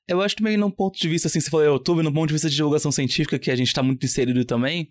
[0.07, 2.49] Eu acho também num ponto de vista, assim, você falou YouTube, num ponto de vista
[2.49, 4.89] de divulgação científica, que a gente tá muito inserido também,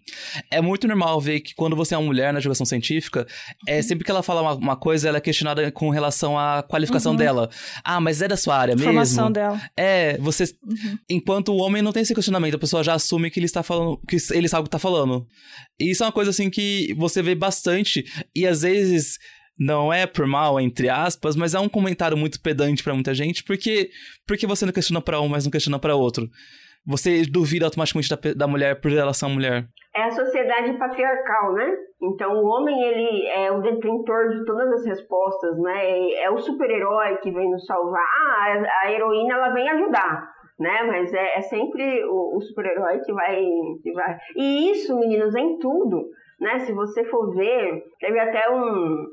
[0.51, 3.27] é muito normal ver que quando você é uma mulher na divulgação científica,
[3.67, 3.83] é uhum.
[3.83, 7.19] sempre que ela fala uma, uma, coisa, ela é questionada com relação à qualificação uhum.
[7.19, 7.51] dela.
[7.83, 8.93] Ah, mas é da sua área mesmo?
[8.93, 9.61] Formação dela.
[9.77, 10.45] É, você...
[10.63, 10.99] Uhum.
[11.09, 13.99] Enquanto o homem não tem esse questionamento, a pessoa já assume que ele está falando,
[14.07, 15.27] que ele sabe o que tá falando.
[15.81, 19.19] E isso é uma coisa, assim, que você vê bastante, e às vezes
[19.59, 23.43] não é por mal, entre aspas, mas é um comentário muito pedante para muita gente,
[23.45, 23.91] porque
[24.27, 26.29] porque você não questiona para um, mas não questiona para outro.
[26.87, 29.65] Você duvida automaticamente da, da mulher por relação à mulher.
[29.95, 31.75] É a sociedade patriarcal, né?
[32.01, 36.11] Então o homem ele é o detentor de todas as respostas, né?
[36.23, 38.01] É o super-herói que vem nos salvar.
[38.03, 40.83] Ah, a heroína ela vem ajudar né?
[40.85, 43.45] Mas é, é sempre o, o super-herói que vai,
[43.83, 44.17] que vai.
[44.37, 46.09] E isso, meninos, é em tudo,
[46.41, 46.59] né?
[46.61, 49.07] Se você for ver, teve até um,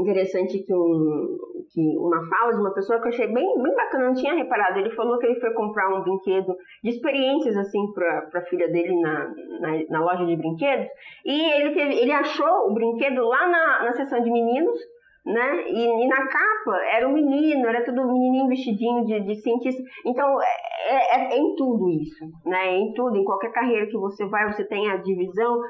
[0.00, 1.38] interessante que, um,
[1.72, 4.78] que uma fala de uma pessoa que eu achei bem, bem bacana, não tinha reparado.
[4.78, 8.98] Ele falou que ele foi comprar um brinquedo de experiências assim para a filha dele
[9.00, 10.86] na, na, na, loja de brinquedos
[11.24, 14.78] e ele, teve, ele achou o brinquedo lá na, na seção de meninos.
[15.26, 15.64] Né?
[15.68, 19.82] E, e, na capa era um menino, era tudo menininho vestidinho de, de cientista.
[20.04, 20.46] Então é,
[20.86, 22.74] é, é, em tudo isso, né?
[22.74, 25.62] É em tudo, em qualquer carreira que você vai, você tem a divisão.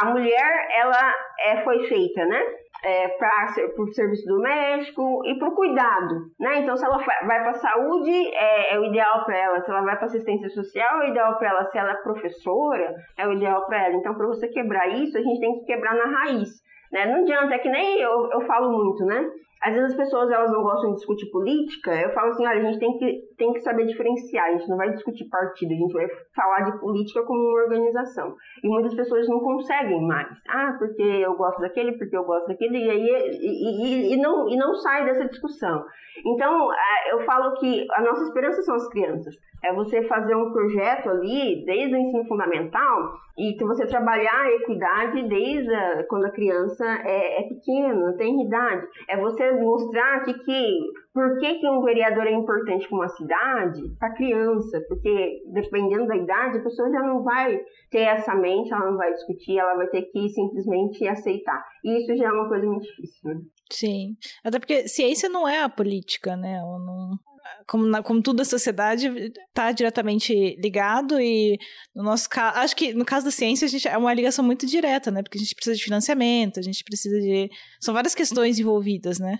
[0.00, 1.14] A, a mulher, ela
[1.44, 2.42] é, foi feita, né?
[2.84, 6.60] É, para o serviço doméstico e para o cuidado, né?
[6.60, 9.60] Então, se ela vai para a saúde, é, é, o ideal para ela.
[9.60, 11.64] Se ela vai para assistência social, é o ideal para ela.
[11.66, 13.94] Se ela é professora, é o ideal para ela.
[13.94, 16.50] Então, para você quebrar isso, a gente tem que quebrar na raiz.
[16.92, 17.06] Né?
[17.06, 19.24] Não adianta, é que nem eu, eu falo muito, né?
[19.62, 21.94] Às vezes as pessoas elas não gostam de discutir política.
[21.94, 24.46] Eu falo assim, olha, a gente tem que, tem que saber diferenciar.
[24.46, 28.34] A gente não vai discutir partido, a gente vai falar de política como uma organização.
[28.62, 30.28] E muitas pessoas não conseguem mais.
[30.48, 33.08] Ah, porque eu gosto daquele, porque eu gosto daquele, e aí
[33.40, 35.84] e, e, e não, e não sai dessa discussão.
[36.26, 36.68] Então,
[37.10, 39.34] eu falo que a nossa esperança são as crianças.
[39.64, 45.22] É você fazer um projeto ali, desde o ensino fundamental, e você trabalhar a equidade
[45.28, 48.86] desde a, quando a criança é, é pequena, tem idade.
[49.08, 50.78] É você mostrar que, que
[51.12, 53.82] Por que, que um vereador é importante para uma cidade?
[53.98, 57.58] Para criança, porque dependendo da idade, a pessoa já não vai
[57.90, 61.64] ter essa mente, ela não vai discutir, ela vai ter que simplesmente aceitar.
[61.84, 63.40] E isso já é uma coisa muito difícil, né?
[63.70, 64.16] Sim.
[64.44, 66.58] Até porque ciência não é a política, né?
[66.60, 67.18] Não,
[67.66, 69.08] como, na, como tudo a sociedade
[69.48, 71.58] está diretamente ligado e
[71.94, 74.66] no nosso caso, acho que no caso da ciência a gente é uma ligação muito
[74.66, 75.22] direta, né?
[75.22, 79.38] Porque a gente precisa de financiamento, a gente precisa de são várias questões envolvidas, né?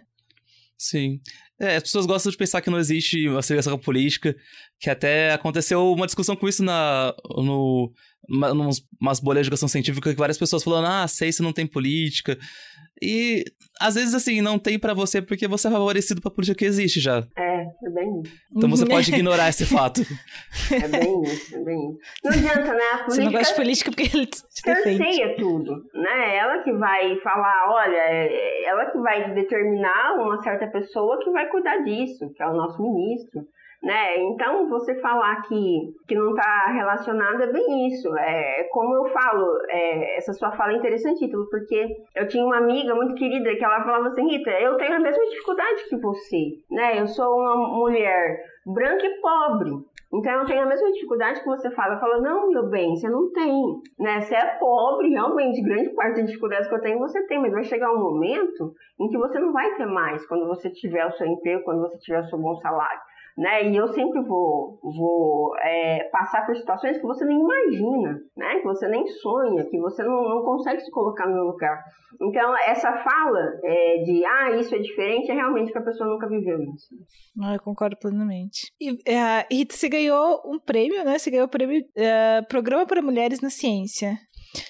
[0.77, 1.21] Sim.
[1.61, 4.35] É, as pessoas gostam de pensar que não existe uma segregação política,
[4.81, 7.93] que até aconteceu uma discussão com isso na, no,
[8.29, 8.69] uma,
[9.01, 12.37] umas bolhas de educação científica que várias pessoas falando, ah, ciência não tem política.
[13.03, 13.45] E
[13.81, 17.01] às vezes, assim, não tem para você porque você é favorecido pra política que existe
[17.01, 17.27] já.
[17.37, 18.33] É, é bem isso.
[18.57, 20.03] Então você pode ignorar esse fato.
[20.73, 21.99] É bem isso, é bem isso.
[22.25, 22.85] Não adianta, né?
[22.93, 26.37] A política você não gosta de política porque ele te cerceia tudo, né?
[26.37, 31.49] Ela que vai falar, olha, é, ela que vai determinar uma certa pessoa que vai
[31.49, 33.43] cuidar disso, que é o nosso ministro
[33.83, 34.17] né?
[34.19, 38.17] Então, você falar que, que não está relacionado é bem isso.
[38.17, 42.95] É como eu falo, é, essa sua fala é interessante, porque eu tinha uma amiga
[42.95, 47.01] muito querida que ela falava assim, Rita, eu tenho a mesma dificuldade que você, né?
[47.01, 49.71] Eu sou uma mulher branca e pobre.
[50.15, 51.95] Então eu tenho a mesma dificuldade que você fala.
[51.95, 53.81] Eu falo, não, meu bem, você não tem.
[53.99, 54.21] Né?
[54.21, 57.65] Você é pobre, realmente, grande parte das dificuldades que eu tenho você tem, mas vai
[57.65, 61.27] chegar um momento em que você não vai ter mais quando você tiver o seu
[61.27, 63.01] emprego, quando você tiver o seu bom salário
[63.37, 63.69] né?
[63.69, 68.59] E eu sempre vou, vou é, passar por situações que você nem imagina, né?
[68.59, 71.83] Que você nem sonha, que você não, não consegue se colocar no meu lugar.
[72.21, 76.29] Então, essa fala é, de, ah, isso é diferente, é realmente que a pessoa nunca
[76.29, 76.95] viveu isso.
[77.43, 78.73] Ah, eu concordo plenamente.
[78.81, 81.19] E, é, Rita, você ganhou um prêmio, né?
[81.19, 84.19] Você ganhou o prêmio é, Programa para Mulheres na Ciência.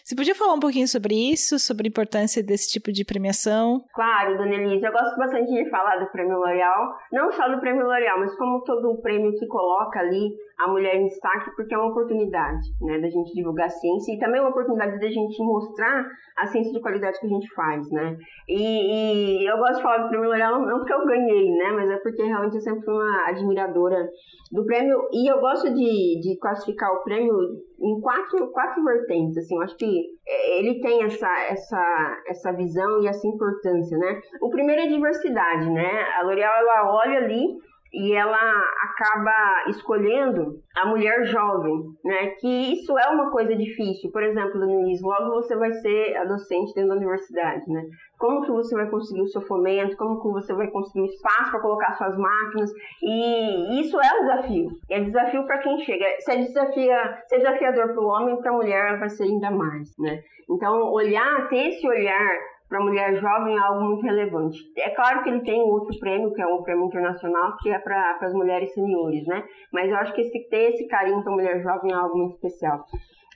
[0.04, 3.84] Você podia falar um pouquinho sobre isso, sobre a importância desse tipo de premiação?
[3.92, 7.84] Claro, Dona Elisa, eu gosto bastante de falar do Prêmio L'Oréal, não só do Prêmio
[7.84, 11.78] L'Oréal, mas como todo o prêmio que coloca ali a mulher em destaque, porque é
[11.78, 16.06] uma oportunidade, né, da gente divulgar a ciência e também uma oportunidade da gente mostrar
[16.36, 18.16] a ciência de qualidade que a gente faz, né.
[18.48, 21.90] E, e eu gosto de falar do Prêmio L'Oréal não porque eu ganhei, né, mas
[21.90, 24.08] é porque realmente eu sempre fui uma admiradora
[24.50, 27.34] do prêmio e eu gosto de, de classificar o prêmio
[27.80, 33.02] em quatro, quatro vertentes, assim, eu acho que é, ele tem essa, essa, essa visão
[33.02, 34.20] e essa importância, né?
[34.40, 36.04] O primeiro é diversidade, né?
[36.18, 37.44] A L'Oréal, ela olha ali
[37.92, 38.38] e ela
[38.84, 42.28] acaba escolhendo a mulher jovem, né?
[42.40, 44.10] Que isso é uma coisa difícil.
[44.10, 47.82] Por exemplo, Denise, logo você vai ser a docente dentro da universidade, né?
[48.18, 49.96] Como que você vai conseguir o seu fomento?
[49.96, 52.70] Como que você vai conseguir espaço para colocar suas máquinas?
[53.02, 54.68] E isso é um desafio.
[54.88, 56.04] É desafio para quem chega.
[56.20, 59.50] Se é, desafia, se é desafiador para o homem, para a mulher vai ser ainda
[59.50, 60.22] mais, né?
[60.48, 62.38] Então, olhar, ter esse olhar
[62.72, 64.58] para mulher jovem é algo muito relevante.
[64.78, 68.16] É claro que ele tem outro prêmio, que é um prêmio internacional, que é para
[68.22, 69.44] as mulheres seniores, né?
[69.70, 72.86] Mas eu acho que esse, ter esse carinho para mulher jovem é algo muito especial.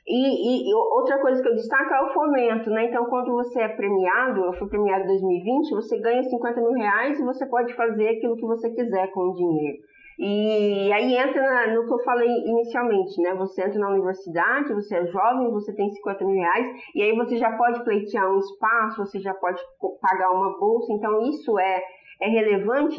[0.08, 2.86] E, e, outra coisa que eu destaco é o fomento, né?
[2.86, 7.20] Então, quando você é premiado, eu fui premiado em 2020, você ganha 50 mil reais
[7.20, 9.78] e você pode fazer aquilo que você quiser com o dinheiro.
[10.18, 13.34] E aí entra no que eu falei inicialmente, né?
[13.34, 17.36] Você entra na universidade, você é jovem, você tem 50 mil reais, e aí você
[17.36, 19.60] já pode pleitear um espaço, você já pode
[20.00, 21.82] pagar uma bolsa, então isso é,
[22.22, 22.96] é relevante.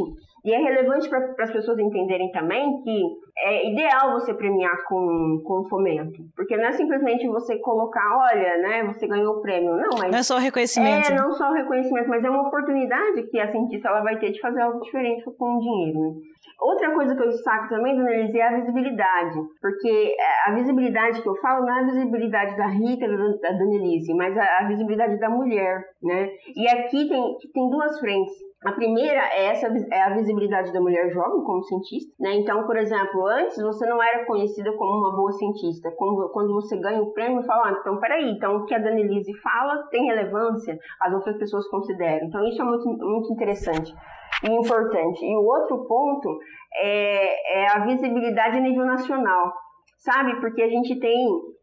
[0.47, 3.03] E é relevante para as pessoas entenderem também que
[3.39, 6.23] é ideal você premiar com, com fomento.
[6.37, 9.75] Porque não é simplesmente você colocar, olha, né, você ganhou o prêmio.
[9.75, 10.09] Não, mas.
[10.09, 11.11] Não é só o reconhecimento.
[11.11, 14.31] É, não só o reconhecimento, mas é uma oportunidade que a cientista ela vai ter
[14.31, 15.99] de fazer algo diferente com o dinheiro.
[15.99, 16.13] Né?
[16.61, 19.37] Outra coisa que eu destaco também, dona Elise, é a visibilidade.
[19.61, 24.13] Porque a visibilidade que eu falo não é a visibilidade da Rita, da Dona Elise,
[24.13, 26.29] mas a, a visibilidade da mulher, né?
[26.55, 28.46] E aqui tem, tem duas frentes.
[28.65, 32.33] A primeira é essa é a visibilidade da mulher jovem como cientista, né?
[32.37, 35.91] Então, por exemplo, antes você não era conhecida como uma boa cientista.
[35.95, 39.31] Quando, quando você ganha o prêmio, fala, ah, então peraí, então o que a Danelise
[39.41, 42.27] fala tem relevância, as outras pessoas consideram.
[42.27, 43.93] Então isso é muito, muito interessante
[44.43, 45.23] e importante.
[45.23, 46.39] E o outro ponto
[46.81, 49.53] é, é a visibilidade a nível nacional,
[49.99, 50.39] sabe?
[50.41, 51.15] Porque a gente tem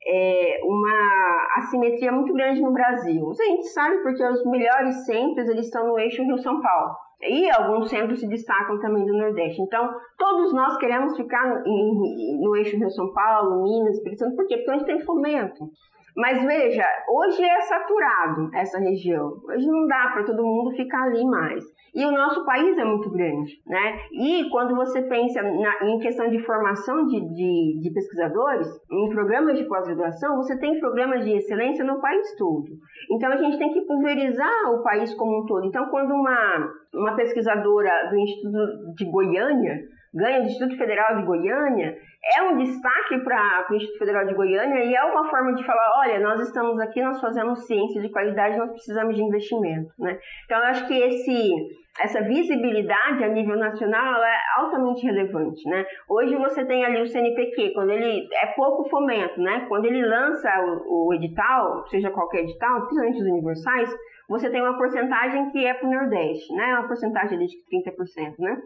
[0.07, 3.31] é, uma assimetria muito grande no Brasil.
[3.31, 6.95] A gente sabe porque os melhores centros eles estão no eixo Rio-São Paulo.
[7.23, 9.63] E alguns centros se destacam também do Nordeste.
[9.63, 14.37] Então, todos nós queremos ficar no, no eixo Rio-São Paulo, Minas, Espírito Santo.
[14.37, 14.59] Por quê?
[14.59, 15.71] Porque a gente tem fomento.
[16.17, 19.37] Mas veja, hoje é saturado essa região.
[19.49, 21.65] Hoje não dá para todo mundo ficar ali mais.
[21.95, 23.99] E o nosso país é muito grande, né?
[24.13, 29.57] E quando você pensa na, em questão de formação de, de, de pesquisadores, em programas
[29.57, 32.67] de pós-graduação, você tem programas de excelência no país todo.
[33.13, 35.67] Então a gente tem que pulverizar o país como um todo.
[35.67, 39.81] Então, quando uma, uma pesquisadora do Instituto de Goiânia
[40.15, 41.99] ganha do Instituto Federal de Goiânia,
[42.37, 45.91] é um destaque para o Instituto Federal de Goiânia e é uma forma de falar,
[45.99, 50.19] olha, nós estamos aqui, nós fazemos ciência de qualidade, nós precisamos de investimento, né?
[50.45, 51.53] Então, eu acho que esse,
[52.01, 55.85] essa visibilidade a nível nacional é altamente relevante, né?
[56.09, 59.67] Hoje você tem ali o CNPq, quando ele é pouco fomento, né?
[59.69, 60.49] Quando ele lança
[60.89, 63.95] o, o edital, seja qualquer edital, principalmente os universais,
[64.29, 66.75] você tem uma porcentagem que é para o Nordeste, né?
[66.79, 68.57] Uma porcentagem de 30%, né?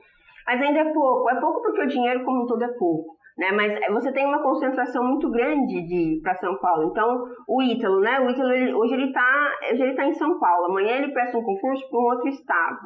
[0.49, 1.28] Mas ainda é pouco.
[1.28, 3.18] É pouco porque o dinheiro como um todo é pouco.
[3.36, 3.53] Né?
[3.53, 6.88] Mas você tem uma concentração muito grande de para São Paulo.
[6.90, 8.18] Então, o Ítalo, né?
[8.18, 10.70] O Ítalo, ele, hoje ele está hoje ele tá em São Paulo.
[10.70, 12.78] Amanhã ele presta um concurso para um outro estado.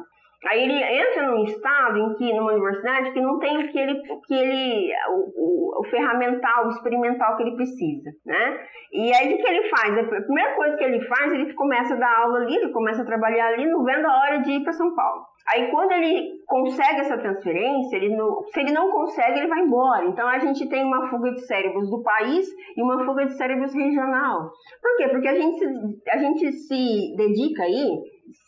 [0.45, 4.01] Aí ele entra num estado em que, numa universidade, que não tem o que ele,
[4.27, 8.59] que ele o, o, o ferramental, o experimental que ele precisa, né?
[8.91, 9.97] E aí o que ele faz?
[9.97, 13.05] A primeira coisa que ele faz, ele começa a dar aula ali, ele começa a
[13.05, 15.23] trabalhar ali, não vendo a hora de ir para São Paulo.
[15.51, 20.05] Aí quando ele consegue essa transferência, ele não, se ele não consegue, ele vai embora.
[20.05, 23.73] Então a gente tem uma fuga de cérebros do país e uma fuga de cérebros
[23.73, 24.51] regional.
[24.81, 25.09] Por quê?
[25.09, 25.65] Porque a gente,
[26.11, 27.99] a gente se dedica aí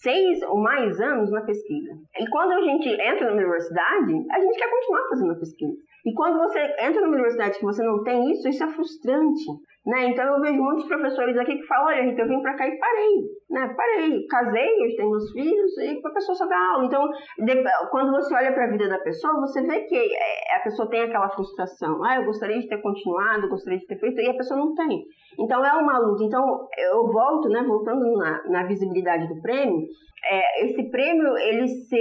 [0.02, 1.92] seis ou mais anos na pesquisa.
[2.18, 5.78] E quando a gente entra na universidade, a gente quer continuar fazendo a pesquisa.
[6.06, 9.44] E quando você entra numa universidade que você não tem isso, isso é frustrante.
[9.86, 10.10] Né?
[10.10, 12.76] Então eu vejo muitos professores aqui que falam, olha, Rita, eu vim para cá e
[12.80, 13.22] parei,
[13.52, 13.72] né?
[13.78, 16.86] Parei, casei, eu tenho meus filhos e a pessoa só dá aula.
[16.86, 17.08] Então,
[17.38, 20.90] de, quando você olha para a vida da pessoa, você vê que é, a pessoa
[20.90, 22.04] tem aquela frustração.
[22.04, 25.06] Ah, eu gostaria de ter continuado, gostaria de ter feito, e a pessoa não tem.
[25.38, 26.24] Então é uma luta.
[26.24, 29.86] Então eu volto, né, voltando na, na visibilidade do prêmio,
[30.28, 31.96] é, esse prêmio, eles, se,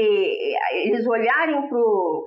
[0.86, 1.80] eles olharem para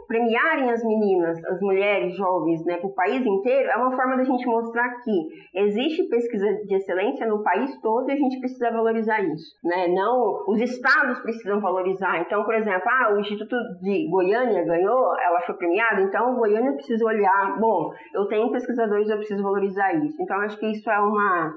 [0.07, 4.23] premiarem as meninas, as mulheres jovens, né, para o país inteiro, é uma forma da
[4.23, 5.11] gente mostrar que
[5.53, 9.87] existe pesquisa de excelência no país todo e a gente precisa valorizar isso, né?
[9.87, 12.19] Não, os estados precisam valorizar.
[12.21, 17.05] Então, por exemplo, ah, o Instituto de Goiânia ganhou, ela foi premiada, então Goiânia precisa
[17.05, 20.21] olhar, bom, eu tenho pesquisadores, eu preciso valorizar isso.
[20.21, 21.53] Então, acho que isso é uma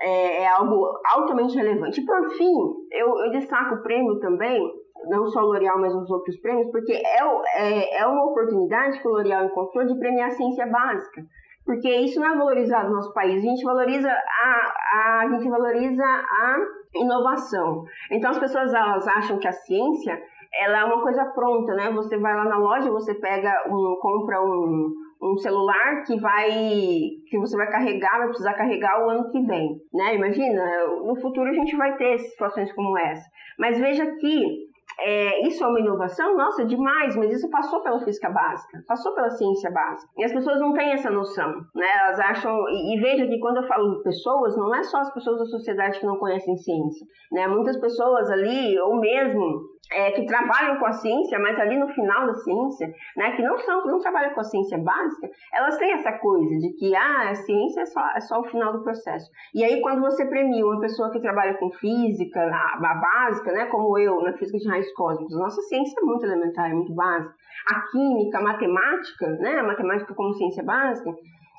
[0.00, 2.00] é, é algo altamente relevante.
[2.00, 2.54] E por fim,
[2.92, 4.60] eu, eu destaco o prêmio também
[5.08, 7.20] não só o L'Oréal, mas os outros prêmios, porque é,
[7.56, 11.22] é, é uma oportunidade que o L'Oréal encontrou de premiar a ciência básica.
[11.66, 13.42] Porque isso não é valorizado no nosso país.
[13.42, 16.56] A gente valoriza a, a, a gente valoriza a
[16.94, 17.84] inovação.
[18.12, 20.16] Então as pessoas elas acham que a ciência
[20.54, 21.90] ela é uma coisa pronta, né?
[21.90, 26.50] Você vai lá na loja, você pega um, compra um, um celular que vai
[27.28, 30.14] que você vai carregar, vai precisar carregar o ano que vem, né?
[30.14, 30.62] Imagina,
[31.04, 33.28] no futuro a gente vai ter situações como essa.
[33.58, 34.65] Mas veja que
[34.98, 36.36] é, isso é uma inovação?
[36.36, 40.10] Nossa, demais, mas isso passou pela física básica, passou pela ciência básica.
[40.16, 41.86] E as pessoas não têm essa noção, né?
[42.04, 45.38] Elas acham, e, e veja que quando eu falo pessoas, não é só as pessoas
[45.38, 47.46] da sociedade que não conhecem ciência, né?
[47.46, 52.26] Muitas pessoas ali, ou mesmo é, que trabalham com a ciência, mas ali no final
[52.26, 55.92] da ciência, né, que não são, que não trabalham com a ciência básica, elas têm
[55.92, 59.30] essa coisa de que ah, a ciência é só, é só o final do processo.
[59.54, 63.66] E aí quando você premia uma pessoa que trabalha com física, a, a básica, né,
[63.66, 67.34] como eu, na física de raios cósmicos, nossa ciência é muito elementar, é muito básica.
[67.70, 71.10] A química, a matemática, né, a matemática como ciência básica,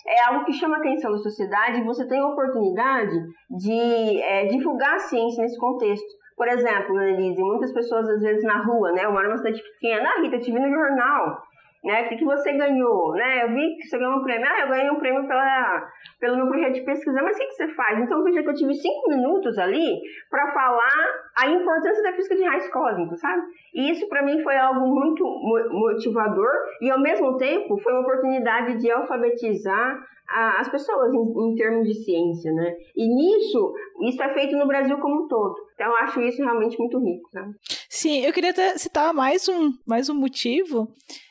[0.06, 3.16] é algo que chama a atenção da sociedade e você tem a oportunidade
[3.50, 6.08] de é, divulgar a ciência nesse contexto.
[6.36, 9.06] Por exemplo, Annelise, muitas pessoas às vezes na rua, né?
[9.06, 11.42] Eu moro numa cidade pequena, ah, Rita, te vi no jornal
[11.84, 12.04] né?
[12.04, 13.44] O que, que você ganhou, né?
[13.44, 14.48] Eu vi que você ganhou um prêmio.
[14.48, 15.88] Ah, eu ganhei um prêmio pela,
[16.20, 17.22] pelo meu projeto de pesquisa.
[17.22, 18.00] Mas o que, que você faz?
[18.00, 20.00] Então, veja que eu tive cinco minutos ali
[20.30, 23.42] para falar a importância da física de raios cósmicos, sabe?
[23.74, 25.24] E isso para mim foi algo muito
[25.72, 26.52] motivador
[26.82, 29.98] e, ao mesmo tempo, foi uma oportunidade de alfabetizar
[30.30, 32.76] as pessoas em, em, termos de ciência, né?
[32.96, 35.56] E nisso, isso é feito no Brasil como um todo.
[35.74, 37.54] Então, eu acho isso realmente muito rico, sabe?
[37.90, 40.90] Sim, eu queria até citar mais um, mais um motivo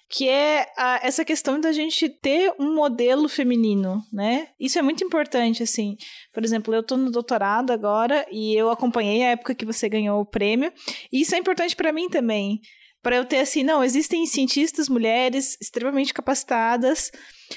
[0.09, 4.49] que é a, essa questão da gente ter um modelo feminino, né?
[4.59, 5.97] Isso é muito importante, assim.
[6.33, 10.21] Por exemplo, eu tô no doutorado agora e eu acompanhei a época que você ganhou
[10.21, 10.73] o prêmio,
[11.13, 12.61] e isso é importante para mim também.
[13.03, 17.13] Para eu ter assim, não, existem cientistas mulheres extremamente capacitadas.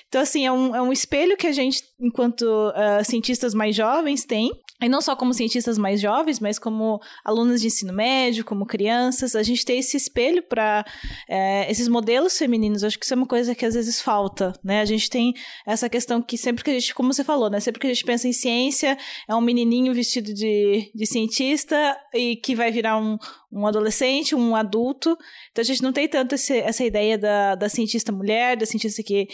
[0.08, 4.26] Então, assim, é um, é um espelho que a gente, enquanto uh, cientistas mais jovens,
[4.26, 4.52] tem
[4.82, 9.36] e não só como cientistas mais jovens, mas como alunas de ensino médio, como crianças,
[9.36, 10.86] a gente ter esse espelho para
[11.28, 12.84] é, esses modelos femininos.
[12.84, 14.80] Acho que isso é uma coisa que às vezes falta, né?
[14.80, 15.34] A gente tem
[15.66, 17.60] essa questão que sempre que a gente, como você falou, né?
[17.60, 22.38] Sempre que a gente pensa em ciência, é um menininho vestido de, de cientista e
[22.38, 23.18] que vai virar um,
[23.52, 25.18] um adolescente, um adulto.
[25.52, 29.04] Então a gente não tem tanto esse, essa ideia da, da cientista mulher, da cientista
[29.04, 29.28] que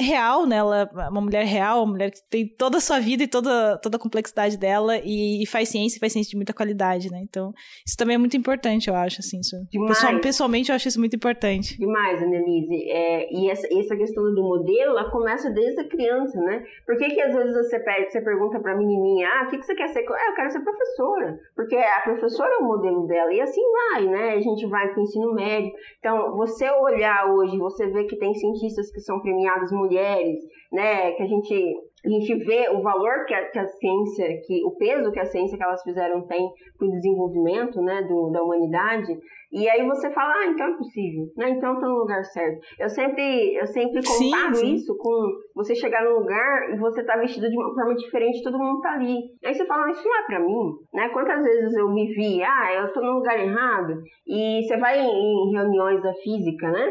[0.00, 0.56] real, né?
[0.56, 3.78] Ela é uma mulher real, uma mulher que tem toda a sua vida e toda,
[3.78, 7.20] toda a complexidade dela e, e faz ciência, e faz ciência de muita qualidade, né?
[7.22, 7.52] Então,
[7.86, 9.40] isso também é muito importante, eu acho, assim.
[9.40, 9.56] Isso.
[9.86, 11.78] Pessoal, pessoalmente, eu acho isso muito importante.
[11.78, 12.90] Demais, Annelise.
[12.90, 16.64] É, e essa, essa questão do modelo, ela começa desde a criança, né?
[16.84, 19.66] Por que que às vezes você, pede, você pergunta pra menininha, ah, o que, que
[19.66, 20.00] você quer ser?
[20.08, 21.38] Ah, eu quero ser professora.
[21.54, 23.32] Porque a professora é o modelo dela.
[23.32, 24.30] E assim vai, né?
[24.34, 25.72] A gente vai pro ensino médio.
[25.98, 30.38] Então, você olhar hoje, você vê que tem cientistas que são premiados mulheres,
[30.72, 31.12] né?
[31.12, 34.70] Que a gente a gente vê o valor que a, que a ciência, que o
[34.76, 36.48] peso que a ciência que elas fizeram tem
[36.78, 39.12] para o desenvolvimento, né, do, da humanidade.
[39.50, 41.50] E aí você fala, ah, então é possível, né?
[41.50, 42.60] Então está no lugar certo.
[42.78, 44.74] Eu sempre, eu sempre comparo sim, sim.
[44.74, 48.58] isso com você chegar num lugar e você tá vestido de uma forma diferente, todo
[48.58, 49.18] mundo tá ali.
[49.44, 51.08] Aí você fala, isso não é para mim, né?
[51.08, 54.00] Quantas vezes eu me vi, ah, eu tô no lugar errado.
[54.26, 56.88] E você vai em, em reuniões da física, né?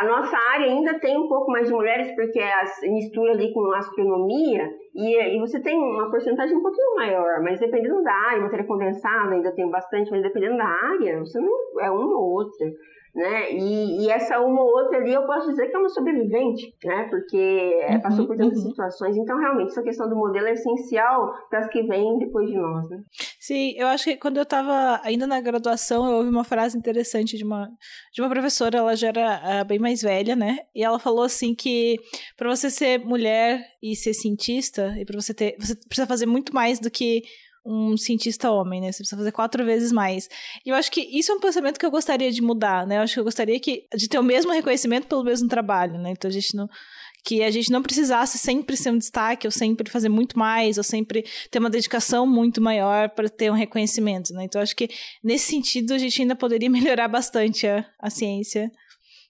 [0.00, 3.72] A nossa área ainda tem um pouco mais de mulheres, porque é mistura ali com
[3.72, 8.66] astronomia, e, e você tem uma porcentagem um pouquinho maior, mas dependendo da área, matéria
[8.66, 12.66] condensada ainda tem bastante, mas dependendo da área, você não é uma ou outra
[13.18, 13.52] né?
[13.52, 17.08] E, e, essa uma ou outra ali eu posso dizer que é uma sobrevivente, né?
[17.10, 18.70] Porque uhum, passou por tantas uhum.
[18.70, 19.16] situações.
[19.16, 22.88] Então, realmente, essa questão do modelo é essencial para as que vêm depois de nós,
[22.88, 23.02] né?
[23.40, 27.36] Sim, eu acho que quando eu estava ainda na graduação, eu ouvi uma frase interessante
[27.36, 27.68] de uma,
[28.14, 30.58] de uma professora, ela já era uh, bem mais velha, né?
[30.72, 31.96] E ela falou assim que
[32.36, 35.56] para você ser mulher e ser cientista, e para você ter.
[35.58, 37.22] Você precisa fazer muito mais do que
[37.64, 38.92] um cientista homem, né?
[38.92, 40.28] Você precisa fazer quatro vezes mais.
[40.64, 42.98] E eu acho que isso é um pensamento que eu gostaria de mudar, né?
[42.98, 46.10] Eu acho que eu gostaria que, de ter o mesmo reconhecimento pelo mesmo trabalho, né?
[46.10, 46.68] Então a gente não
[47.24, 50.84] que a gente não precisasse sempre ser um destaque, ou sempre fazer muito mais, ou
[50.84, 54.44] sempre ter uma dedicação muito maior para ter um reconhecimento, né?
[54.44, 54.88] Então, acho que
[55.22, 58.70] nesse sentido a gente ainda poderia melhorar bastante a, a ciência.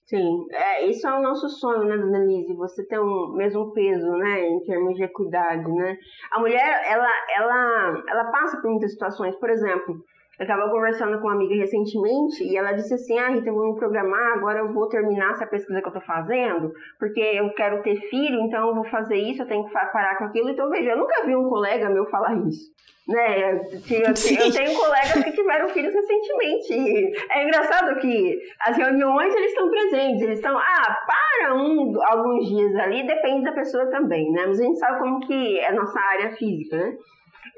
[0.09, 2.55] Sim, é, isso é o nosso sonho, né, dona Lise?
[2.55, 5.99] Você ter um mesmo peso, né, em termos de equidade, né?
[6.31, 7.07] A mulher, ela,
[7.37, 9.35] ela, ela passa por muitas situações.
[9.35, 10.03] Por exemplo,
[10.39, 13.73] eu estava conversando com uma amiga recentemente e ela disse assim: Ah, Rita, eu vou
[13.73, 17.83] me programar, agora eu vou terminar essa pesquisa que eu estou fazendo, porque eu quero
[17.83, 20.49] ter filho, então eu vou fazer isso, eu tenho que parar com aquilo.
[20.49, 22.71] Então, veja, eu nunca vi um colega meu falar isso.
[23.05, 23.51] Né?
[23.51, 23.57] Eu,
[24.05, 27.11] eu tenho colegas que tiveram filhos recentemente.
[27.31, 32.75] É engraçado que as reuniões eles estão presentes, eles estão, ah, para um, alguns dias
[32.75, 34.45] ali, depende da pessoa também, né?
[34.45, 36.95] Mas a gente sabe como que é a nossa área física, né?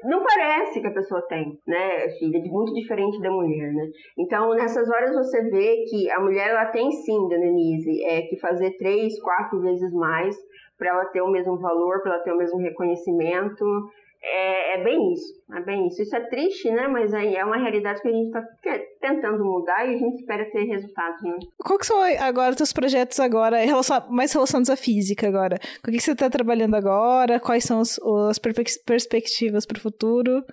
[0.04, 3.86] Não parece que a pessoa tem, né, filha, de muito diferente da mulher, né?
[4.18, 8.76] Então, nessas horas você vê que a mulher ela tem sim, Denise, é que fazer
[8.78, 10.36] três, quatro vezes mais
[10.78, 13.64] para ela ter o mesmo valor, para ela ter o mesmo reconhecimento,
[14.24, 16.00] é, é, bem isso, é bem isso.
[16.00, 16.86] Isso é triste, né?
[16.86, 18.42] Mas aí é uma realidade que a gente está
[19.00, 21.36] tentando mudar e a gente espera ter resultados, né?
[21.58, 23.58] Qual que são agora os seus projetos agora,
[24.08, 25.58] mais relacionados à física agora?
[25.84, 27.40] Com o que você está trabalhando agora?
[27.40, 27.98] Quais são os,
[28.30, 30.44] as perspectivas para o futuro?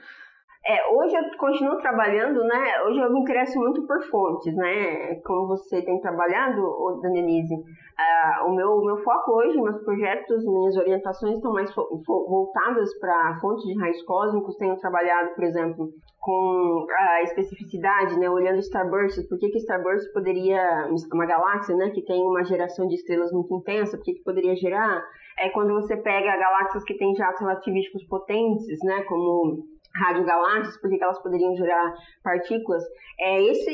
[0.65, 2.81] É, hoje eu continuo trabalhando, né?
[2.85, 5.15] Hoje eu me interesso muito por fontes, né?
[5.25, 6.61] Como você tem trabalhado,
[7.01, 7.55] Danelise.
[7.55, 13.65] Uh, o meu, meu foco hoje, meus projetos, minhas orientações estão mais voltadas para fontes
[13.65, 14.57] de raios cósmicos.
[14.57, 15.89] Tenho trabalhado, por exemplo,
[16.19, 18.29] com a especificidade, né?
[18.29, 21.89] Olhando Starburst, por que, que Starburst poderia, uma galáxia, né?
[21.89, 25.01] Que tem uma geração de estrelas muito intensa, por que, que poderia gerar?
[25.39, 29.03] É quando você pega galáxias que têm jatos relativísticos potentes, né?
[29.03, 29.63] Como
[29.99, 31.93] radiogaláxias, porque elas poderiam gerar
[32.23, 32.83] partículas.
[33.19, 33.69] É, esse,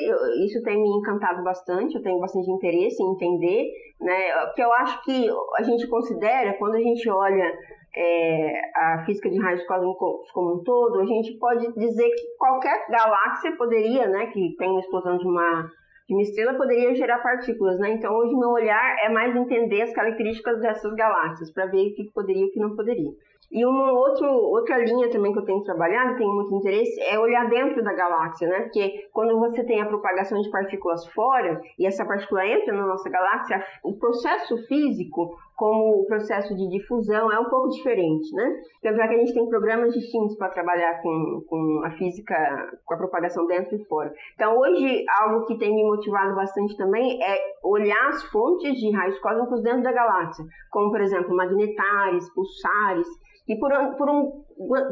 [0.46, 3.66] isso tem me encantado bastante, eu tenho bastante interesse em entender,
[4.02, 4.46] né?
[4.48, 7.54] Porque eu acho que a gente considera, quando a gente olha
[7.96, 12.86] é, a física de raios cósmicos como um todo, a gente pode dizer que qualquer
[12.90, 15.70] galáxia poderia, né, que tem uma explosão de uma
[16.08, 17.94] de uma estrela poderia gerar partículas, né?
[17.94, 22.12] Então hoje meu olhar é mais entender as características dessas galáxias para ver o que
[22.14, 23.10] poderia e o que não poderia.
[23.52, 27.48] E uma outro, outra linha também que eu tenho trabalhado, tenho muito interesse, é olhar
[27.50, 28.62] dentro da galáxia, né?
[28.62, 33.10] Porque quando você tem a propagação de partículas fora e essa partícula entra na nossa
[33.10, 38.62] galáxia, o processo físico, como o processo de difusão, é um pouco diferente, né?
[38.82, 42.36] Tanto é que a gente tem programas distintos para trabalhar com, com a física,
[42.84, 44.14] com a propagação dentro e fora.
[44.36, 49.18] Então, hoje, algo que tem me motivado bastante também é olhar as fontes de raios
[49.20, 53.08] cósmicos dentro da galáxia, como, por exemplo, magnetares, pulsares,
[53.48, 54.44] E por, por um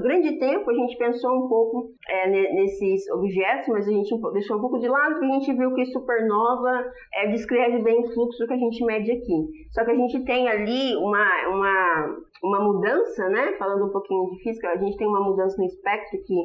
[0.02, 4.62] grande tempo a gente pensou um pouco é, nesses objetos, mas a gente deixou um
[4.62, 6.86] pouco de lado porque a gente viu que supernova
[7.16, 9.48] é, descreve bem o fluxo que a gente mede aqui.
[9.72, 13.54] Só que a gente tem ali uma, uma, uma mudança, né?
[13.58, 16.36] Falando um pouquinho de física, a gente tem uma mudança no espectro que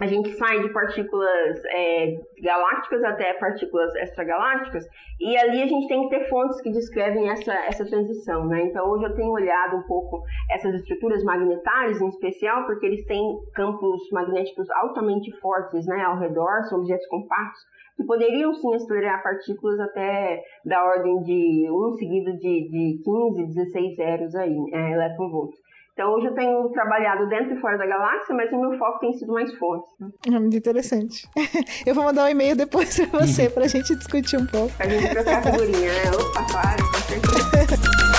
[0.00, 4.84] a gente sai de partículas é, galácticas até partículas extragalácticas,
[5.20, 8.62] e ali a gente tem que ter fontes que descrevem essa, essa transição, né?
[8.62, 13.22] Então hoje eu tenho olhado um pouco essas estruturas magnetárias em especial, porque eles têm
[13.54, 17.60] campos magnéticos altamente fortes, né, ao redor, são objetos compactos,
[17.96, 23.96] que poderiam sim acelerar partículas até da ordem de um seguido de, de 15, 16
[23.96, 25.63] zeros aí, é, elétron-volts.
[25.94, 29.12] Então hoje eu tenho trabalhado dentro e fora da galáxia, mas o meu foco tem
[29.12, 29.86] sido mais forte.
[30.00, 30.08] Né?
[30.26, 31.24] É muito interessante.
[31.86, 34.76] Eu vou mandar um e-mail depois pra você, pra gente discutir um pouco.
[34.76, 36.10] Pra gente trocar figurinha, né?
[36.10, 38.04] Opa, claro, com certeza.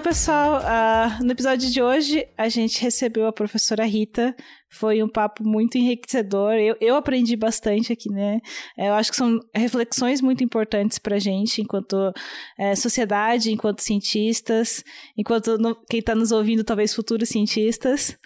[0.00, 4.34] pessoal, uh, no episódio de hoje a gente recebeu a professora Rita.
[4.70, 6.54] Foi um papo muito enriquecedor.
[6.54, 8.40] Eu, eu aprendi bastante aqui, né?
[8.76, 12.12] Eu acho que são reflexões muito importantes para a gente, enquanto
[12.58, 14.82] é, sociedade, enquanto cientistas,
[15.16, 18.16] enquanto no, quem está nos ouvindo, talvez futuros cientistas.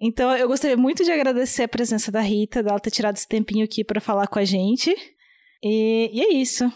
[0.00, 3.64] Então, eu gostaria muito de agradecer a presença da Rita, dela ter tirado esse tempinho
[3.64, 4.94] aqui para falar com a gente.
[5.62, 6.72] E, e é isso.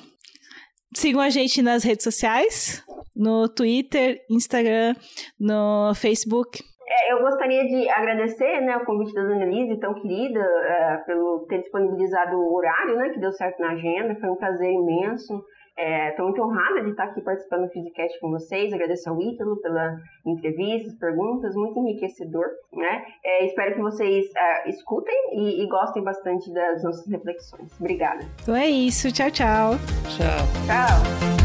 [0.95, 2.84] Sigam a gente nas redes sociais,
[3.14, 4.95] no Twitter, Instagram,
[5.38, 6.62] no Facebook.
[6.88, 11.47] É, eu gostaria de agradecer né, o convite da Dona Elise, tão querida, é, pelo
[11.49, 14.18] ter disponibilizado o horário, né, que deu certo na agenda.
[14.18, 15.41] Foi um prazer imenso.
[15.80, 18.72] Estou é, muito honrada de estar aqui participando do Physicast com vocês.
[18.72, 22.44] Agradeço ao Ítalo pela entrevista, perguntas, muito enriquecedor.
[22.72, 23.04] Né?
[23.24, 27.72] É, espero que vocês uh, escutem e, e, gostem bastante das nossas reflexões.
[27.80, 28.20] Obrigada.
[28.42, 29.10] Então é isso.
[29.10, 29.72] Tchau, tchau.
[30.08, 30.46] Tchau.
[30.66, 31.39] Tchau.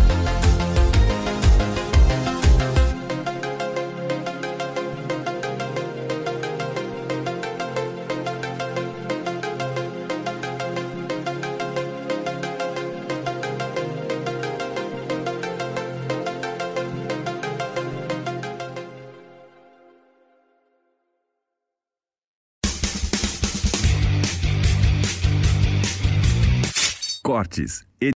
[27.45, 27.85] Cortes